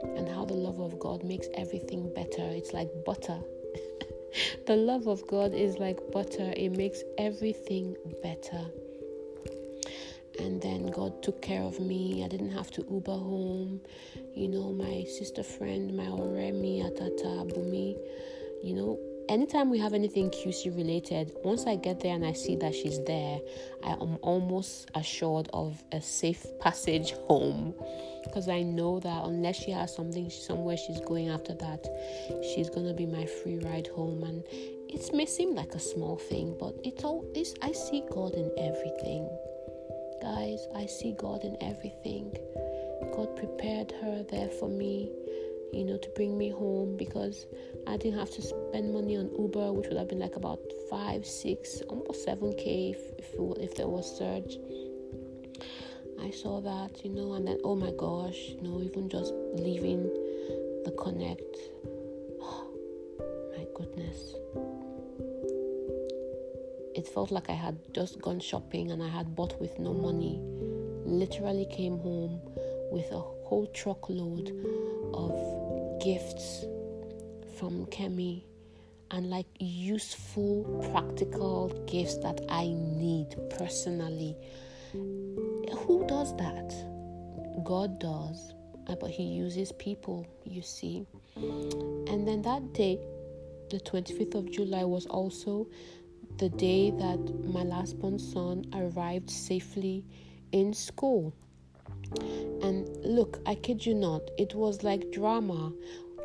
and 0.03 0.27
how 0.27 0.45
the 0.45 0.53
love 0.53 0.79
of 0.79 0.99
God 0.99 1.23
makes 1.23 1.47
everything 1.53 2.11
better. 2.13 2.43
It's 2.43 2.73
like 2.73 2.89
butter. 3.05 3.39
the 4.67 4.75
love 4.75 5.07
of 5.07 5.25
God 5.27 5.53
is 5.53 5.77
like 5.77 5.99
butter, 6.11 6.53
it 6.55 6.75
makes 6.77 7.03
everything 7.17 7.95
better. 8.23 8.65
And 10.39 10.61
then 10.61 10.87
God 10.87 11.21
took 11.21 11.41
care 11.41 11.61
of 11.61 11.79
me. 11.79 12.23
I 12.23 12.27
didn't 12.27 12.51
have 12.51 12.71
to 12.71 12.85
Uber 12.89 13.11
home. 13.11 13.81
You 14.33 14.47
know, 14.47 14.71
my 14.71 15.03
sister 15.03 15.43
friend, 15.43 15.95
my 15.95 16.05
Oremi 16.05 16.81
Atata 16.83 17.51
Bumi, 17.51 17.97
you 18.63 18.73
know, 18.73 18.99
anytime 19.31 19.69
we 19.69 19.79
have 19.79 19.93
anything 19.93 20.29
QC 20.29 20.75
related, 20.75 21.31
once 21.43 21.65
I 21.65 21.77
get 21.77 22.01
there 22.01 22.13
and 22.13 22.25
I 22.25 22.33
see 22.33 22.57
that 22.57 22.75
she's 22.75 23.01
there, 23.05 23.39
I 23.81 23.91
am 23.93 24.17
almost 24.21 24.91
assured 24.93 25.49
of 25.53 25.81
a 25.93 26.01
safe 26.01 26.45
passage 26.59 27.13
home 27.27 27.73
because 28.25 28.49
I 28.49 28.61
know 28.61 28.99
that 28.99 29.23
unless 29.23 29.55
she 29.55 29.71
has 29.71 29.95
something 29.95 30.29
somewhere 30.29 30.75
she's 30.75 30.99
going 30.99 31.29
after 31.29 31.53
that, 31.53 31.87
she's 32.53 32.69
gonna 32.69 32.93
be 32.93 33.05
my 33.05 33.25
free 33.25 33.57
ride 33.59 33.87
home. 33.87 34.23
And 34.23 34.43
it 34.89 35.13
may 35.13 35.25
seem 35.25 35.55
like 35.55 35.73
a 35.75 35.79
small 35.79 36.17
thing, 36.17 36.57
but 36.59 36.75
it's 36.83 37.05
all 37.05 37.23
this. 37.33 37.55
I 37.61 37.71
see 37.71 38.03
God 38.11 38.33
in 38.33 38.51
everything, 38.57 39.29
guys. 40.21 40.67
I 40.75 40.85
see 40.87 41.15
God 41.17 41.45
in 41.45 41.55
everything. 41.61 42.35
God 43.15 43.35
prepared 43.37 43.91
her 44.01 44.23
there 44.29 44.49
for 44.49 44.67
me 44.67 45.09
you 45.73 45.85
know, 45.85 45.97
to 45.97 46.09
bring 46.09 46.37
me 46.37 46.49
home 46.49 46.97
because 46.97 47.45
I 47.87 47.97
didn't 47.97 48.19
have 48.19 48.31
to 48.31 48.41
spend 48.41 48.93
money 48.93 49.17
on 49.17 49.31
Uber, 49.37 49.71
which 49.73 49.87
would 49.87 49.97
have 49.97 50.09
been 50.09 50.19
like 50.19 50.35
about 50.35 50.59
five, 50.89 51.25
six, 51.25 51.81
almost 51.89 52.23
seven 52.23 52.53
k 52.53 52.91
if 52.91 53.01
if, 53.17 53.33
if 53.59 53.75
there 53.75 53.87
was 53.87 54.17
surge. 54.17 54.57
I 56.21 56.29
saw 56.29 56.61
that, 56.61 57.03
you 57.03 57.09
know, 57.09 57.33
and 57.33 57.47
then 57.47 57.57
oh 57.63 57.75
my 57.75 57.91
gosh, 57.97 58.37
you 58.49 58.61
know, 58.61 58.81
even 58.81 59.09
just 59.09 59.33
leaving 59.53 60.03
the 60.85 60.91
connect, 60.97 61.57
oh, 62.41 62.67
my 63.57 63.65
goodness, 63.75 64.35
it 66.95 67.07
felt 67.07 67.31
like 67.31 67.49
I 67.49 67.53
had 67.53 67.77
just 67.93 68.21
gone 68.21 68.39
shopping 68.39 68.91
and 68.91 69.01
I 69.01 69.07
had 69.07 69.35
bought 69.35 69.59
with 69.59 69.79
no 69.79 69.93
money. 69.93 70.39
Literally 71.05 71.65
came 71.65 71.97
home 71.97 72.39
with 72.91 73.11
a 73.11 73.19
whole 73.51 73.67
truckload 73.73 74.47
of 75.13 75.33
gifts 76.01 76.63
from 77.59 77.85
Kemi 77.87 78.43
and 79.11 79.29
like 79.29 79.45
useful, 79.59 80.63
practical 80.93 81.67
gifts 81.85 82.17
that 82.19 82.39
I 82.47 82.67
need 82.67 83.35
personally. 83.49 84.37
Who 84.93 86.05
does 86.07 86.33
that? 86.37 86.73
God 87.65 87.99
does, 87.99 88.53
uh, 88.87 88.95
but 88.95 89.09
He 89.09 89.23
uses 89.23 89.73
people, 89.73 90.25
you 90.45 90.61
see. 90.61 91.05
And 91.35 92.25
then 92.25 92.41
that 92.43 92.71
day, 92.71 93.01
the 93.69 93.81
25th 93.81 94.35
of 94.35 94.49
July, 94.49 94.85
was 94.85 95.07
also 95.07 95.67
the 96.37 96.47
day 96.47 96.91
that 96.91 97.19
my 97.43 97.63
last 97.63 97.99
born 97.99 98.17
son 98.17 98.63
arrived 98.73 99.29
safely 99.29 100.05
in 100.53 100.73
school. 100.73 101.33
And 102.61 102.87
look, 103.03 103.39
I 103.45 103.55
kid 103.55 103.85
you 103.85 103.93
not, 103.93 104.21
it 104.37 104.53
was 104.55 104.83
like 104.83 105.11
drama. 105.11 105.71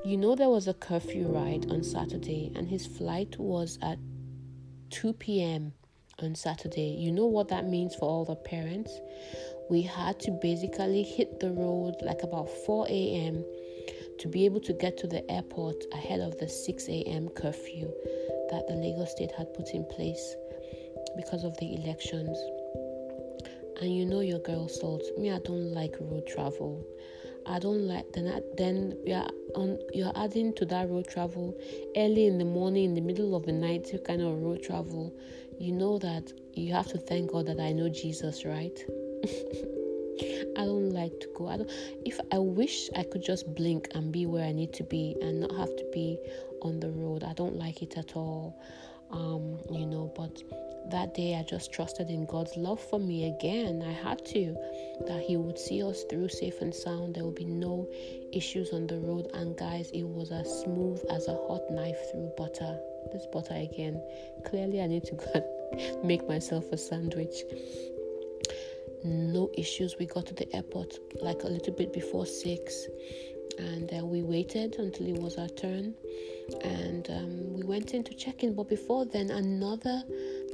You 0.04 0.16
know, 0.16 0.34
there 0.34 0.48
was 0.48 0.68
a 0.68 0.74
curfew 0.74 1.26
ride 1.26 1.70
on 1.70 1.82
Saturday, 1.82 2.52
and 2.54 2.68
his 2.68 2.86
flight 2.86 3.38
was 3.38 3.78
at 3.82 3.98
2 4.90 5.14
p.m. 5.14 5.72
on 6.20 6.34
Saturday. 6.34 6.96
You 6.98 7.12
know 7.12 7.26
what 7.26 7.48
that 7.48 7.66
means 7.66 7.94
for 7.94 8.08
all 8.08 8.24
the 8.24 8.36
parents? 8.36 8.92
We 9.68 9.82
had 9.82 10.20
to 10.20 10.30
basically 10.30 11.02
hit 11.02 11.40
the 11.40 11.50
road 11.50 11.96
like 12.02 12.22
about 12.22 12.48
4 12.66 12.86
a.m. 12.88 13.44
to 14.18 14.28
be 14.28 14.44
able 14.44 14.60
to 14.60 14.72
get 14.72 14.96
to 14.98 15.06
the 15.08 15.28
airport 15.30 15.82
ahead 15.92 16.20
of 16.20 16.38
the 16.38 16.48
6 16.48 16.88
a.m. 16.88 17.28
curfew 17.30 17.90
that 18.50 18.66
the 18.68 18.74
Lagos 18.74 19.10
state 19.10 19.32
had 19.32 19.52
put 19.54 19.70
in 19.70 19.84
place 19.86 20.36
because 21.16 21.42
of 21.42 21.56
the 21.58 21.74
elections 21.74 22.38
and 23.80 23.94
you 23.94 24.04
know 24.04 24.20
your 24.20 24.38
girl 24.40 24.68
salt 24.68 25.02
me 25.18 25.30
i 25.30 25.38
don't 25.40 25.72
like 25.72 25.94
road 26.00 26.26
travel 26.26 26.84
i 27.46 27.58
don't 27.58 27.86
like 27.86 28.10
then 28.12 28.42
then 28.56 28.96
you're 29.04 29.26
on 29.54 29.78
you're 29.92 30.12
adding 30.16 30.54
to 30.54 30.64
that 30.64 30.88
road 30.88 31.06
travel 31.06 31.54
early 31.96 32.26
in 32.26 32.38
the 32.38 32.44
morning 32.44 32.84
in 32.86 32.94
the 32.94 33.00
middle 33.00 33.34
of 33.34 33.44
the 33.46 33.52
night 33.52 33.88
kind 34.06 34.22
of 34.22 34.42
road 34.42 34.62
travel 34.62 35.14
you 35.58 35.72
know 35.72 35.98
that 35.98 36.32
you 36.54 36.72
have 36.72 36.86
to 36.86 36.98
thank 36.98 37.30
god 37.30 37.46
that 37.46 37.60
i 37.60 37.72
know 37.72 37.88
jesus 37.88 38.44
right 38.44 38.84
I 40.56 40.64
don't 40.64 40.90
like 40.90 41.20
to 41.20 41.28
go. 41.34 41.48
I 41.48 41.58
don't 41.58 41.70
if 42.06 42.18
I 42.32 42.38
wish 42.38 42.88
I 42.96 43.02
could 43.02 43.22
just 43.22 43.54
blink 43.54 43.88
and 43.94 44.10
be 44.10 44.24
where 44.24 44.44
I 44.44 44.52
need 44.52 44.72
to 44.74 44.84
be 44.84 45.14
and 45.20 45.40
not 45.40 45.54
have 45.54 45.76
to 45.76 45.84
be 45.92 46.18
on 46.62 46.80
the 46.80 46.90
road. 46.90 47.22
I 47.22 47.34
don't 47.34 47.56
like 47.56 47.82
it 47.82 47.98
at 47.98 48.16
all. 48.16 48.58
Um, 49.10 49.58
you 49.70 49.86
know, 49.86 50.12
but 50.16 50.42
that 50.90 51.14
day 51.14 51.34
I 51.36 51.42
just 51.42 51.72
trusted 51.72 52.10
in 52.10 52.26
God's 52.26 52.56
love 52.56 52.80
for 52.80 52.98
me 52.98 53.26
again. 53.26 53.82
I 53.82 53.92
had 53.92 54.24
to, 54.26 54.56
that 55.06 55.22
He 55.26 55.36
would 55.36 55.58
see 55.58 55.82
us 55.82 56.04
through 56.04 56.28
safe 56.28 56.60
and 56.60 56.74
sound. 56.74 57.14
There 57.14 57.24
would 57.24 57.34
be 57.34 57.44
no 57.44 57.88
issues 58.32 58.72
on 58.72 58.86
the 58.86 58.98
road. 58.98 59.28
And 59.34 59.56
guys, 59.56 59.90
it 59.92 60.04
was 60.04 60.30
as 60.30 60.48
smooth 60.62 61.02
as 61.10 61.28
a 61.28 61.34
hot 61.34 61.70
knife 61.70 61.98
through 62.10 62.32
butter. 62.36 62.78
This 63.12 63.26
butter 63.32 63.54
again. 63.54 64.02
Clearly, 64.44 64.80
I 64.80 64.86
need 64.86 65.04
to 65.04 65.14
go 65.14 66.00
make 66.04 66.26
myself 66.28 66.70
a 66.72 66.78
sandwich. 66.78 67.42
No 69.04 69.50
issues. 69.56 69.96
We 69.98 70.06
got 70.06 70.26
to 70.26 70.34
the 70.34 70.54
airport 70.54 70.98
like 71.22 71.42
a 71.44 71.48
little 71.48 71.72
bit 71.74 71.92
before 71.92 72.26
six, 72.26 72.86
and 73.58 73.92
uh, 73.92 74.04
we 74.04 74.22
waited 74.22 74.76
until 74.78 75.06
it 75.06 75.20
was 75.20 75.38
our 75.38 75.48
turn 75.48 75.94
and 76.62 77.10
um, 77.10 77.52
we 77.54 77.62
went 77.62 77.94
in 77.94 78.04
to 78.04 78.14
check 78.14 78.42
in. 78.42 78.54
But 78.54 78.68
before 78.68 79.04
then, 79.04 79.30
another 79.30 80.02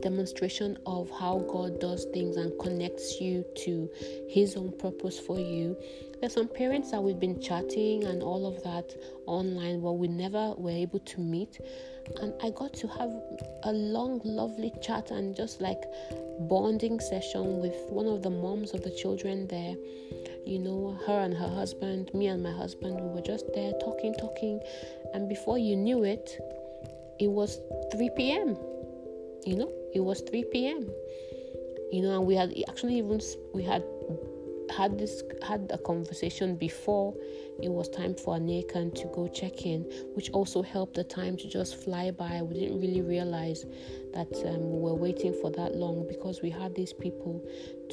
demonstration 0.00 0.78
of 0.86 1.10
how 1.10 1.38
God 1.50 1.80
does 1.80 2.06
things 2.06 2.36
and 2.36 2.58
connects 2.58 3.20
you 3.20 3.44
to 3.64 3.90
His 4.28 4.56
own 4.56 4.72
purpose 4.78 5.18
for 5.18 5.38
you. 5.38 5.76
There's 6.20 6.34
some 6.34 6.48
parents 6.48 6.90
that 6.92 7.02
we've 7.02 7.18
been 7.18 7.40
chatting 7.40 8.04
and 8.04 8.22
all 8.22 8.46
of 8.46 8.62
that 8.62 8.94
online, 9.26 9.80
but 9.80 9.94
we 9.94 10.08
never 10.08 10.54
were 10.56 10.70
able 10.70 11.00
to 11.00 11.20
meet. 11.20 11.60
And 12.20 12.32
I 12.42 12.50
got 12.50 12.72
to 12.74 12.88
have 12.88 13.10
a 13.64 13.72
long, 13.72 14.20
lovely 14.24 14.72
chat 14.80 15.10
and 15.10 15.34
just 15.36 15.60
like 15.60 15.82
bonding 16.40 17.00
session 17.00 17.58
with 17.60 17.76
one 17.88 18.06
of 18.06 18.22
the 18.22 18.30
moms 18.30 18.72
of 18.72 18.82
the 18.82 18.90
children 18.90 19.46
there 19.48 19.74
you 20.44 20.58
know, 20.58 20.98
her 21.06 21.20
and 21.20 21.34
her 21.34 21.48
husband, 21.48 22.12
me 22.14 22.26
and 22.26 22.42
my 22.42 22.50
husband, 22.50 23.00
we 23.00 23.08
were 23.08 23.20
just 23.20 23.52
there 23.54 23.72
talking, 23.80 24.14
talking, 24.14 24.60
and 25.14 25.28
before 25.28 25.58
you 25.58 25.76
knew 25.76 26.04
it, 26.04 26.38
it 27.18 27.28
was 27.28 27.60
3 27.92 28.10
p.m. 28.16 28.56
You 29.44 29.56
know, 29.56 29.72
it 29.94 30.00
was 30.00 30.20
3 30.20 30.44
p.m. 30.52 30.88
You 31.92 32.02
know, 32.02 32.18
and 32.18 32.26
we 32.26 32.34
had 32.34 32.54
actually 32.68 32.98
even 32.98 33.20
we 33.52 33.62
had 33.62 33.84
had 34.74 34.98
this 34.98 35.22
had 35.42 35.70
a 35.72 35.78
conversation 35.78 36.56
before 36.56 37.14
it 37.62 37.68
was 37.68 37.88
time 37.88 38.14
for 38.14 38.36
Anekan 38.36 38.94
to 38.94 39.06
go 39.14 39.28
check 39.28 39.66
in, 39.66 39.82
which 40.14 40.30
also 40.30 40.62
helped 40.62 40.94
the 40.94 41.04
time 41.04 41.36
to 41.36 41.48
just 41.48 41.76
fly 41.76 42.10
by. 42.10 42.42
We 42.42 42.54
didn't 42.54 42.80
really 42.80 43.02
realize 43.02 43.64
that 44.14 44.32
um, 44.46 44.70
we 44.72 44.78
were 44.78 44.94
waiting 44.94 45.34
for 45.40 45.50
that 45.50 45.74
long 45.74 46.06
because 46.08 46.42
we 46.42 46.50
had 46.50 46.74
these 46.74 46.92
people 46.92 47.44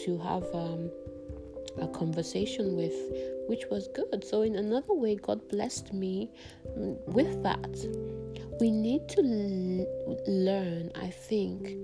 to 0.06 0.18
have 0.20 0.44
um, 0.54 0.90
a 1.82 1.88
conversation 1.88 2.76
with, 2.76 2.96
which 3.48 3.66
was 3.70 3.90
good. 3.90 4.24
So, 4.24 4.42
in 4.42 4.56
another 4.56 4.94
way, 4.94 5.16
God 5.16 5.48
blessed 5.50 5.94
me 5.94 6.32
mm, 6.78 6.98
with 7.08 7.44
that. 7.44 8.19
We 8.60 8.72
need 8.72 9.08
to 9.10 9.22
l- 9.22 10.18
learn, 10.28 10.92
I 10.94 11.10
think, 11.10 11.78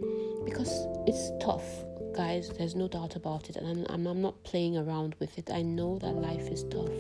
because 0.44 0.88
it's 1.08 1.32
tough, 1.40 1.64
guys. 2.14 2.50
There's 2.50 2.76
no 2.76 2.90
doubt 2.90 3.16
about 3.16 3.50
it, 3.50 3.56
and 3.56 3.88
I'm, 3.90 4.06
I'm 4.08 4.22
not 4.22 4.44
playing 4.44 4.76
around 4.76 5.16
with 5.20 5.38
it. 5.38 5.50
I 5.54 5.62
know 5.62 5.98
that 6.00 6.12
life 6.16 6.50
is 6.50 6.64
tough, 6.66 6.98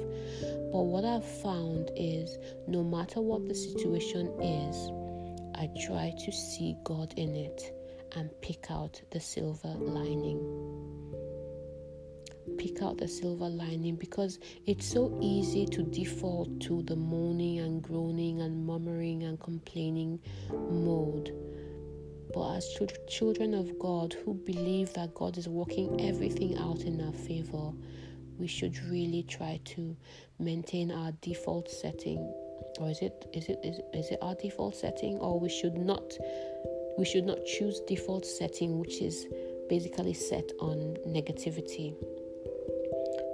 but 0.71 0.83
what 0.83 1.03
I've 1.03 1.25
found 1.41 1.91
is 1.97 2.37
no 2.67 2.83
matter 2.83 3.19
what 3.19 3.47
the 3.49 3.55
situation 3.55 4.27
is, 4.41 4.91
I 5.55 5.69
try 5.85 6.13
to 6.23 6.31
see 6.31 6.77
God 6.85 7.13
in 7.17 7.35
it 7.35 7.73
and 8.15 8.29
pick 8.41 8.67
out 8.69 9.01
the 9.11 9.19
silver 9.19 9.75
lining 9.77 10.39
pick 12.65 12.81
out 12.81 12.97
the 12.97 13.07
silver 13.07 13.47
lining 13.47 13.95
because 13.95 14.39
it's 14.65 14.87
so 14.87 15.15
easy 15.21 15.67
to 15.67 15.83
default 15.83 16.59
to 16.59 16.81
the 16.83 16.95
moaning 16.95 17.59
and 17.59 17.83
groaning 17.83 18.41
and 18.41 18.65
murmuring 18.65 19.21
and 19.21 19.39
complaining 19.39 20.19
mode. 20.71 21.31
But 22.33 22.55
as 22.55 22.67
children 23.07 23.53
of 23.53 23.77
God 23.77 24.13
who 24.13 24.33
believe 24.33 24.91
that 24.93 25.13
God 25.13 25.37
is 25.37 25.47
working 25.47 26.09
everything 26.09 26.57
out 26.57 26.79
in 26.79 26.99
our 27.01 27.13
favor, 27.13 27.71
we 28.39 28.47
should 28.47 28.75
really 28.85 29.21
try 29.21 29.59
to 29.65 29.95
maintain 30.39 30.91
our 30.91 31.11
default 31.21 31.69
setting. 31.69 32.17
Or 32.79 32.89
is 32.89 32.99
it 32.99 33.27
is 33.31 33.47
it 33.47 33.59
is, 33.63 33.79
is 33.93 34.09
it 34.09 34.17
our 34.23 34.33
default 34.33 34.75
setting? 34.75 35.17
Or 35.19 35.39
we 35.39 35.49
should 35.49 35.77
not 35.77 36.13
we 36.97 37.05
should 37.05 37.25
not 37.25 37.45
choose 37.45 37.79
default 37.81 38.25
setting 38.25 38.79
which 38.79 39.01
is 39.01 39.27
basically 39.69 40.13
set 40.13 40.51
on 40.59 40.97
negativity 41.07 41.95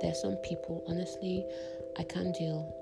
there 0.02 0.12
are 0.12 0.16
some 0.16 0.36
people 0.38 0.84
honestly 0.88 1.46
i 1.98 2.04
can't 2.04 2.36
deal 2.36 2.76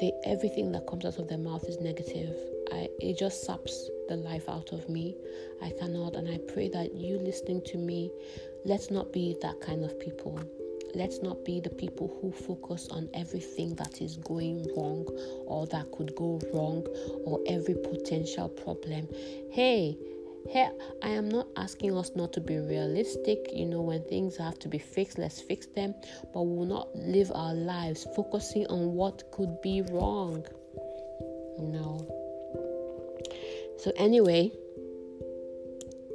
they 0.00 0.12
everything 0.24 0.72
that 0.72 0.86
comes 0.86 1.04
out 1.04 1.18
of 1.18 1.28
their 1.28 1.38
mouth 1.38 1.64
is 1.68 1.80
negative 1.80 2.34
I, 2.72 2.88
it 3.00 3.18
just 3.18 3.44
saps 3.44 3.90
the 4.08 4.16
life 4.16 4.48
out 4.48 4.72
of 4.72 4.88
me. 4.88 5.16
I 5.62 5.70
cannot, 5.78 6.16
and 6.16 6.28
I 6.28 6.38
pray 6.52 6.68
that 6.70 6.94
you 6.94 7.18
listening 7.18 7.62
to 7.66 7.78
me, 7.78 8.10
let's 8.64 8.90
not 8.90 9.12
be 9.12 9.36
that 9.42 9.60
kind 9.60 9.84
of 9.84 9.98
people. 10.00 10.40
Let's 10.94 11.22
not 11.22 11.44
be 11.44 11.60
the 11.60 11.70
people 11.70 12.16
who 12.20 12.32
focus 12.32 12.88
on 12.90 13.08
everything 13.12 13.74
that 13.76 14.00
is 14.00 14.16
going 14.16 14.66
wrong 14.76 15.06
or 15.46 15.66
that 15.66 15.92
could 15.92 16.14
go 16.16 16.40
wrong 16.52 16.86
or 17.24 17.40
every 17.46 17.74
potential 17.74 18.48
problem. 18.48 19.08
Hey, 19.50 19.98
hey, 20.50 20.68
I 21.02 21.08
am 21.10 21.28
not 21.28 21.46
asking 21.56 21.96
us 21.96 22.10
not 22.14 22.32
to 22.34 22.40
be 22.40 22.58
realistic. 22.58 23.50
You 23.52 23.66
know, 23.66 23.80
when 23.80 24.02
things 24.04 24.36
have 24.36 24.58
to 24.60 24.68
be 24.68 24.78
fixed, 24.78 25.18
let's 25.18 25.40
fix 25.40 25.66
them. 25.66 25.94
But 26.32 26.42
we 26.42 26.56
will 26.56 26.66
not 26.66 26.94
live 26.94 27.30
our 27.34 27.54
lives 27.54 28.06
focusing 28.14 28.66
on 28.66 28.94
what 28.94 29.30
could 29.32 29.60
be 29.62 29.82
wrong. 29.82 30.44
No. 31.58 32.06
So, 33.78 33.92
anyway, 33.96 34.52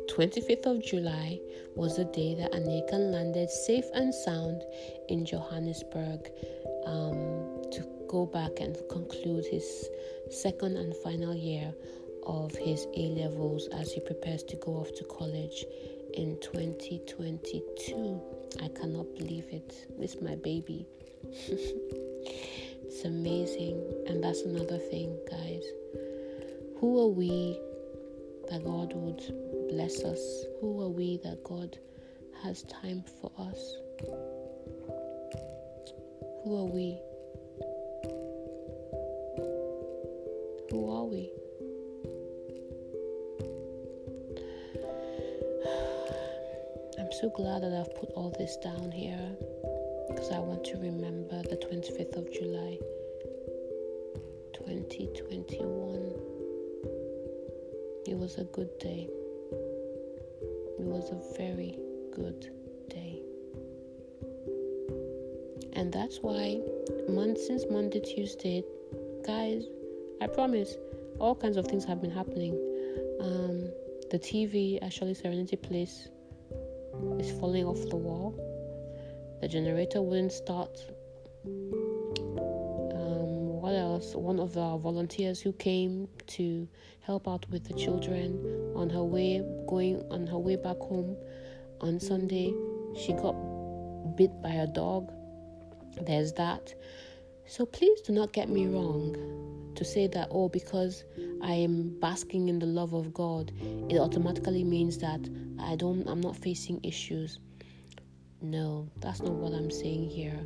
25th 0.09 0.65
of 0.65 0.83
July 0.83 1.39
was 1.75 1.95
the 1.95 2.05
day 2.05 2.35
that 2.35 2.51
Anakan 2.51 3.11
landed 3.11 3.49
safe 3.49 3.85
and 3.93 4.13
sound 4.13 4.61
in 5.07 5.25
Johannesburg 5.25 6.29
um, 6.85 7.63
to 7.71 7.87
go 8.09 8.25
back 8.25 8.59
and 8.59 8.77
conclude 8.89 9.45
his 9.45 9.87
second 10.29 10.75
and 10.75 10.95
final 10.97 11.33
year 11.33 11.73
of 12.25 12.55
his 12.55 12.87
A 12.95 13.09
levels 13.09 13.67
as 13.73 13.91
he 13.93 13.99
prepares 13.99 14.43
to 14.43 14.55
go 14.57 14.73
off 14.73 14.93
to 14.95 15.03
college 15.05 15.65
in 16.13 16.37
2022. 16.41 18.21
I 18.61 18.67
cannot 18.69 19.13
believe 19.15 19.45
it. 19.51 19.87
Is 19.99 20.21
my 20.21 20.35
baby. 20.35 20.87
it's 21.23 23.05
amazing. 23.05 23.81
And 24.07 24.23
that's 24.23 24.41
another 24.41 24.77
thing, 24.77 25.17
guys. 25.29 25.63
Who 26.79 26.99
are 26.99 27.07
we 27.09 27.59
that 28.49 28.63
God 28.63 28.93
would 28.93 29.21
bless 29.69 30.03
us? 30.03 30.45
Who 30.59 30.81
are 30.81 30.89
we 30.89 31.17
that 31.23 31.43
God 31.43 31.77
has 32.43 32.63
time 32.63 33.03
for 33.21 33.31
us? 33.37 33.77
Who 36.43 36.57
are 36.57 36.65
we? 36.65 36.99
Who 40.71 40.89
are 40.89 41.05
we? 41.05 41.31
So 47.21 47.29
glad 47.29 47.61
that 47.61 47.71
I've 47.71 47.93
put 47.93 48.09
all 48.15 48.33
this 48.39 48.57
down 48.57 48.91
here 48.91 49.37
because 50.07 50.31
I 50.31 50.39
want 50.39 50.63
to 50.63 50.77
remember 50.77 51.43
the 51.43 51.55
25th 51.55 52.17
of 52.17 52.33
July 52.33 52.79
2021. 54.53 56.13
It 58.07 58.17
was 58.17 58.39
a 58.39 58.45
good 58.45 58.75
day. 58.79 59.07
It 60.79 60.83
was 60.83 61.11
a 61.11 61.37
very 61.37 61.77
good 62.11 62.49
day. 62.89 63.21
And 65.73 65.93
that's 65.93 66.21
why 66.23 66.59
month 67.07 67.37
since 67.37 67.65
Monday, 67.69 67.99
Tuesday, 67.99 68.63
guys, 69.27 69.65
I 70.21 70.25
promise 70.25 70.75
all 71.19 71.35
kinds 71.35 71.57
of 71.57 71.67
things 71.67 71.85
have 71.85 72.01
been 72.01 72.09
happening. 72.09 72.53
Um, 73.19 73.69
the 74.09 74.17
TV 74.17 74.79
actually 74.81 75.13
Serenity 75.13 75.55
Place 75.55 76.07
is 77.21 77.31
falling 77.39 77.65
off 77.65 77.87
the 77.89 77.95
wall. 77.95 78.33
The 79.41 79.47
generator 79.47 80.01
wouldn't 80.01 80.31
start. 80.31 80.83
Um, 81.45 81.51
what 83.61 83.75
else? 83.75 84.15
One 84.15 84.39
of 84.39 84.57
our 84.57 84.79
volunteers 84.79 85.39
who 85.39 85.53
came 85.53 86.07
to 86.37 86.67
help 87.01 87.27
out 87.27 87.45
with 87.51 87.67
the 87.67 87.75
children 87.75 88.73
on 88.75 88.89
her 88.89 89.03
way 89.03 89.43
going 89.67 90.03
on 90.09 90.25
her 90.25 90.39
way 90.39 90.55
back 90.55 90.77
home 90.77 91.15
on 91.79 91.99
Sunday. 91.99 92.55
She 92.97 93.13
got 93.13 93.35
bit 94.15 94.31
by 94.41 94.53
a 94.53 94.65
dog. 94.65 95.11
There's 96.01 96.33
that. 96.33 96.73
So 97.45 97.67
please 97.67 98.01
do 98.01 98.13
not 98.13 98.33
get 98.33 98.49
me 98.49 98.65
wrong 98.65 99.71
to 99.75 99.85
say 99.85 100.07
that 100.07 100.29
oh 100.31 100.49
because 100.49 101.03
I 101.43 101.53
am 101.53 101.99
basking 101.99 102.49
in 102.49 102.59
the 102.59 102.65
love 102.65 102.93
of 102.93 103.13
God, 103.13 103.51
it 103.89 103.97
automatically 103.97 104.63
means 104.63 104.97
that 104.99 105.27
I 105.59 105.75
don't 105.75 106.07
I'm 106.07 106.21
not 106.21 106.35
facing 106.35 106.79
issues. 106.83 107.39
No, 108.41 108.89
that's 108.99 109.21
not 109.21 109.33
what 109.33 109.53
I'm 109.53 109.71
saying 109.71 110.09
here. 110.09 110.39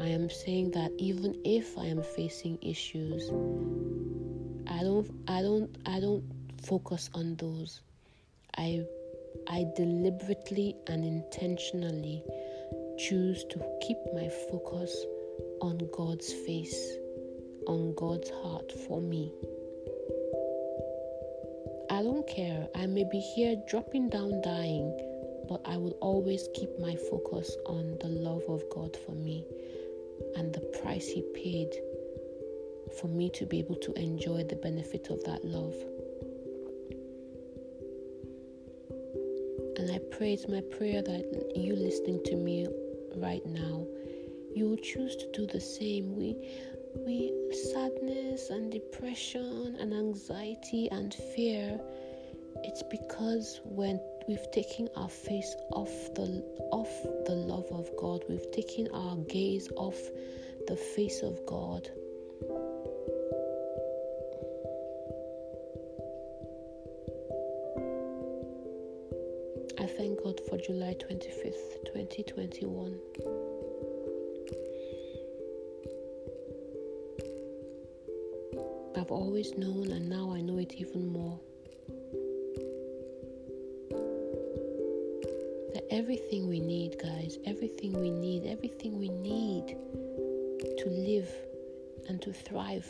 I 0.00 0.06
am 0.06 0.30
saying 0.30 0.70
that 0.72 0.90
even 0.98 1.40
if 1.44 1.76
I 1.78 1.86
am 1.86 2.02
facing 2.02 2.58
issues, 2.62 3.28
I 4.66 4.82
don't 4.82 5.10
I 5.28 5.42
don't 5.42 5.76
I 5.86 6.00
don't 6.00 6.24
focus 6.62 7.10
on 7.14 7.36
those. 7.36 7.80
I 8.56 8.84
I 9.48 9.66
deliberately 9.76 10.76
and 10.86 11.04
intentionally 11.04 12.22
choose 12.98 13.44
to 13.50 13.58
keep 13.80 13.98
my 14.14 14.28
focus 14.50 15.04
on 15.60 15.78
God's 15.92 16.32
face, 16.32 16.96
on 17.66 17.94
God's 17.94 18.30
heart 18.30 18.72
for 18.86 19.00
me. 19.00 19.32
I 21.92 22.02
don't 22.02 22.26
care. 22.26 22.66
I 22.74 22.86
may 22.86 23.04
be 23.04 23.20
here 23.20 23.54
dropping 23.68 24.08
down 24.08 24.40
dying, 24.40 24.96
but 25.46 25.60
I 25.66 25.76
will 25.76 25.98
always 26.00 26.48
keep 26.54 26.70
my 26.80 26.96
focus 26.96 27.54
on 27.66 27.98
the 28.00 28.08
love 28.08 28.44
of 28.48 28.62
God 28.70 28.96
for 29.04 29.12
me 29.12 29.44
and 30.36 30.54
the 30.54 30.62
price 30.82 31.06
He 31.06 31.20
paid 31.34 31.68
for 32.98 33.08
me 33.08 33.28
to 33.34 33.44
be 33.44 33.58
able 33.58 33.76
to 33.76 33.92
enjoy 33.92 34.42
the 34.44 34.56
benefit 34.56 35.10
of 35.10 35.22
that 35.24 35.44
love. 35.44 35.74
And 39.76 39.92
I 39.92 40.00
pray, 40.16 40.32
it's 40.32 40.48
my 40.48 40.62
prayer 40.62 41.02
that 41.02 41.52
you 41.54 41.76
listening 41.76 42.22
to 42.24 42.36
me 42.36 42.68
right 43.16 43.44
now, 43.44 43.86
you 44.54 44.70
will 44.70 44.78
choose 44.78 45.14
to 45.16 45.30
do 45.32 45.46
the 45.46 45.60
same. 45.60 46.16
We, 46.16 46.38
we, 46.96 47.32
sadness 47.72 48.50
and 48.50 48.70
depression 48.70 49.76
and 49.80 49.92
anxiety 49.92 50.88
and 50.90 51.14
fear, 51.34 51.80
it's 52.64 52.82
because 52.82 53.60
when 53.64 54.00
we've 54.28 54.50
taken 54.52 54.88
our 54.96 55.08
face 55.08 55.54
off 55.70 55.90
the 56.14 56.44
off 56.70 56.92
the 57.26 57.34
love 57.34 57.66
of 57.72 57.90
God, 57.98 58.24
we've 58.28 58.50
taken 58.52 58.88
our 58.92 59.16
gaze 59.28 59.68
off 59.76 59.98
the 60.68 60.76
face 60.76 61.22
of 61.22 61.44
God 61.46 61.88
I 69.82 69.86
thank 69.86 70.22
God 70.22 70.40
for 70.48 70.56
July 70.58 70.94
25th, 70.94 71.84
2021. 71.86 73.41
Always 79.12 79.56
known, 79.56 79.92
and 79.92 80.08
now 80.08 80.32
I 80.32 80.40
know 80.40 80.58
it 80.58 80.74
even 80.74 81.12
more. 81.12 81.38
That 85.74 85.84
everything 85.90 86.48
we 86.48 86.60
need, 86.60 86.98
guys, 86.98 87.38
everything 87.44 87.92
we 87.92 88.10
need, 88.10 88.46
everything 88.46 88.98
we 88.98 89.08
need 89.08 89.76
to 90.78 90.88
live 90.88 91.30
and 92.08 92.20
to 92.22 92.32
thrive, 92.32 92.86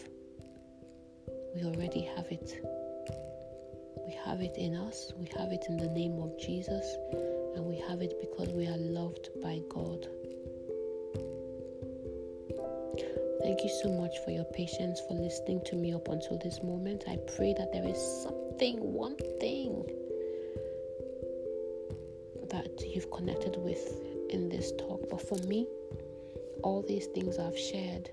we 1.55 1.65
already 1.65 2.03
have 2.17 2.27
it. 2.31 2.61
We 4.07 4.15
have 4.25 4.41
it 4.41 4.57
in 4.57 4.77
us, 4.77 5.13
we 5.19 5.29
have 5.37 5.53
it 5.53 5.65
in 5.69 5.77
the 5.77 5.89
name 5.89 6.19
of 6.21 6.39
Jesus, 6.39 6.97
and 7.55 7.65
we 7.65 7.79
have 7.89 8.01
it 8.01 8.15
because 8.21 8.49
we 8.53 8.67
are 8.67 8.79
loved 8.79 9.29
by 9.43 9.61
God. 9.69 10.07
Thank 13.53 13.65
you 13.65 13.81
so 13.83 13.91
much 13.91 14.19
for 14.25 14.31
your 14.31 14.47
patience, 14.47 15.03
for 15.07 15.13
listening 15.13 15.61
to 15.67 15.77
me 15.77 15.93
up 15.93 16.09
until 16.09 16.39
this 16.39 16.63
moment. 16.63 17.05
I 17.07 17.19
pray 17.37 17.53
that 17.53 17.71
there 17.71 17.87
is 17.87 17.99
something, 18.23 18.79
one 18.81 19.15
thing 19.41 19.85
that 22.49 22.81
you've 22.81 23.11
connected 23.11 23.59
with 23.59 24.01
in 24.31 24.49
this 24.49 24.73
talk. 24.79 25.03
But 25.11 25.21
for 25.21 25.37
me, 25.47 25.67
all 26.63 26.81
these 26.81 27.09
things 27.09 27.39
I've 27.39 27.59
shared 27.59 28.09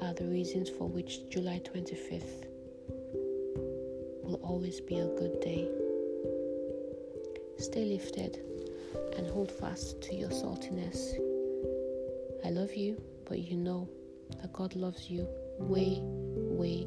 are 0.00 0.12
the 0.12 0.26
reasons 0.26 0.68
for 0.68 0.90
which 0.90 1.26
July 1.30 1.62
25th 1.64 2.44
will 4.22 4.40
always 4.42 4.78
be 4.78 4.98
a 4.98 5.06
good 5.06 5.40
day. 5.40 5.66
Stay 7.56 7.86
lifted 7.86 8.40
and 9.16 9.26
hold 9.26 9.50
fast 9.50 10.02
to 10.02 10.14
your 10.14 10.28
saltiness. 10.28 11.14
I 12.44 12.50
love 12.50 12.74
you, 12.74 13.02
but 13.24 13.38
you 13.38 13.56
know 13.56 13.88
that 14.42 14.52
God 14.52 14.74
loves 14.76 15.10
you 15.10 15.26
way, 15.58 15.98
way 16.02 16.86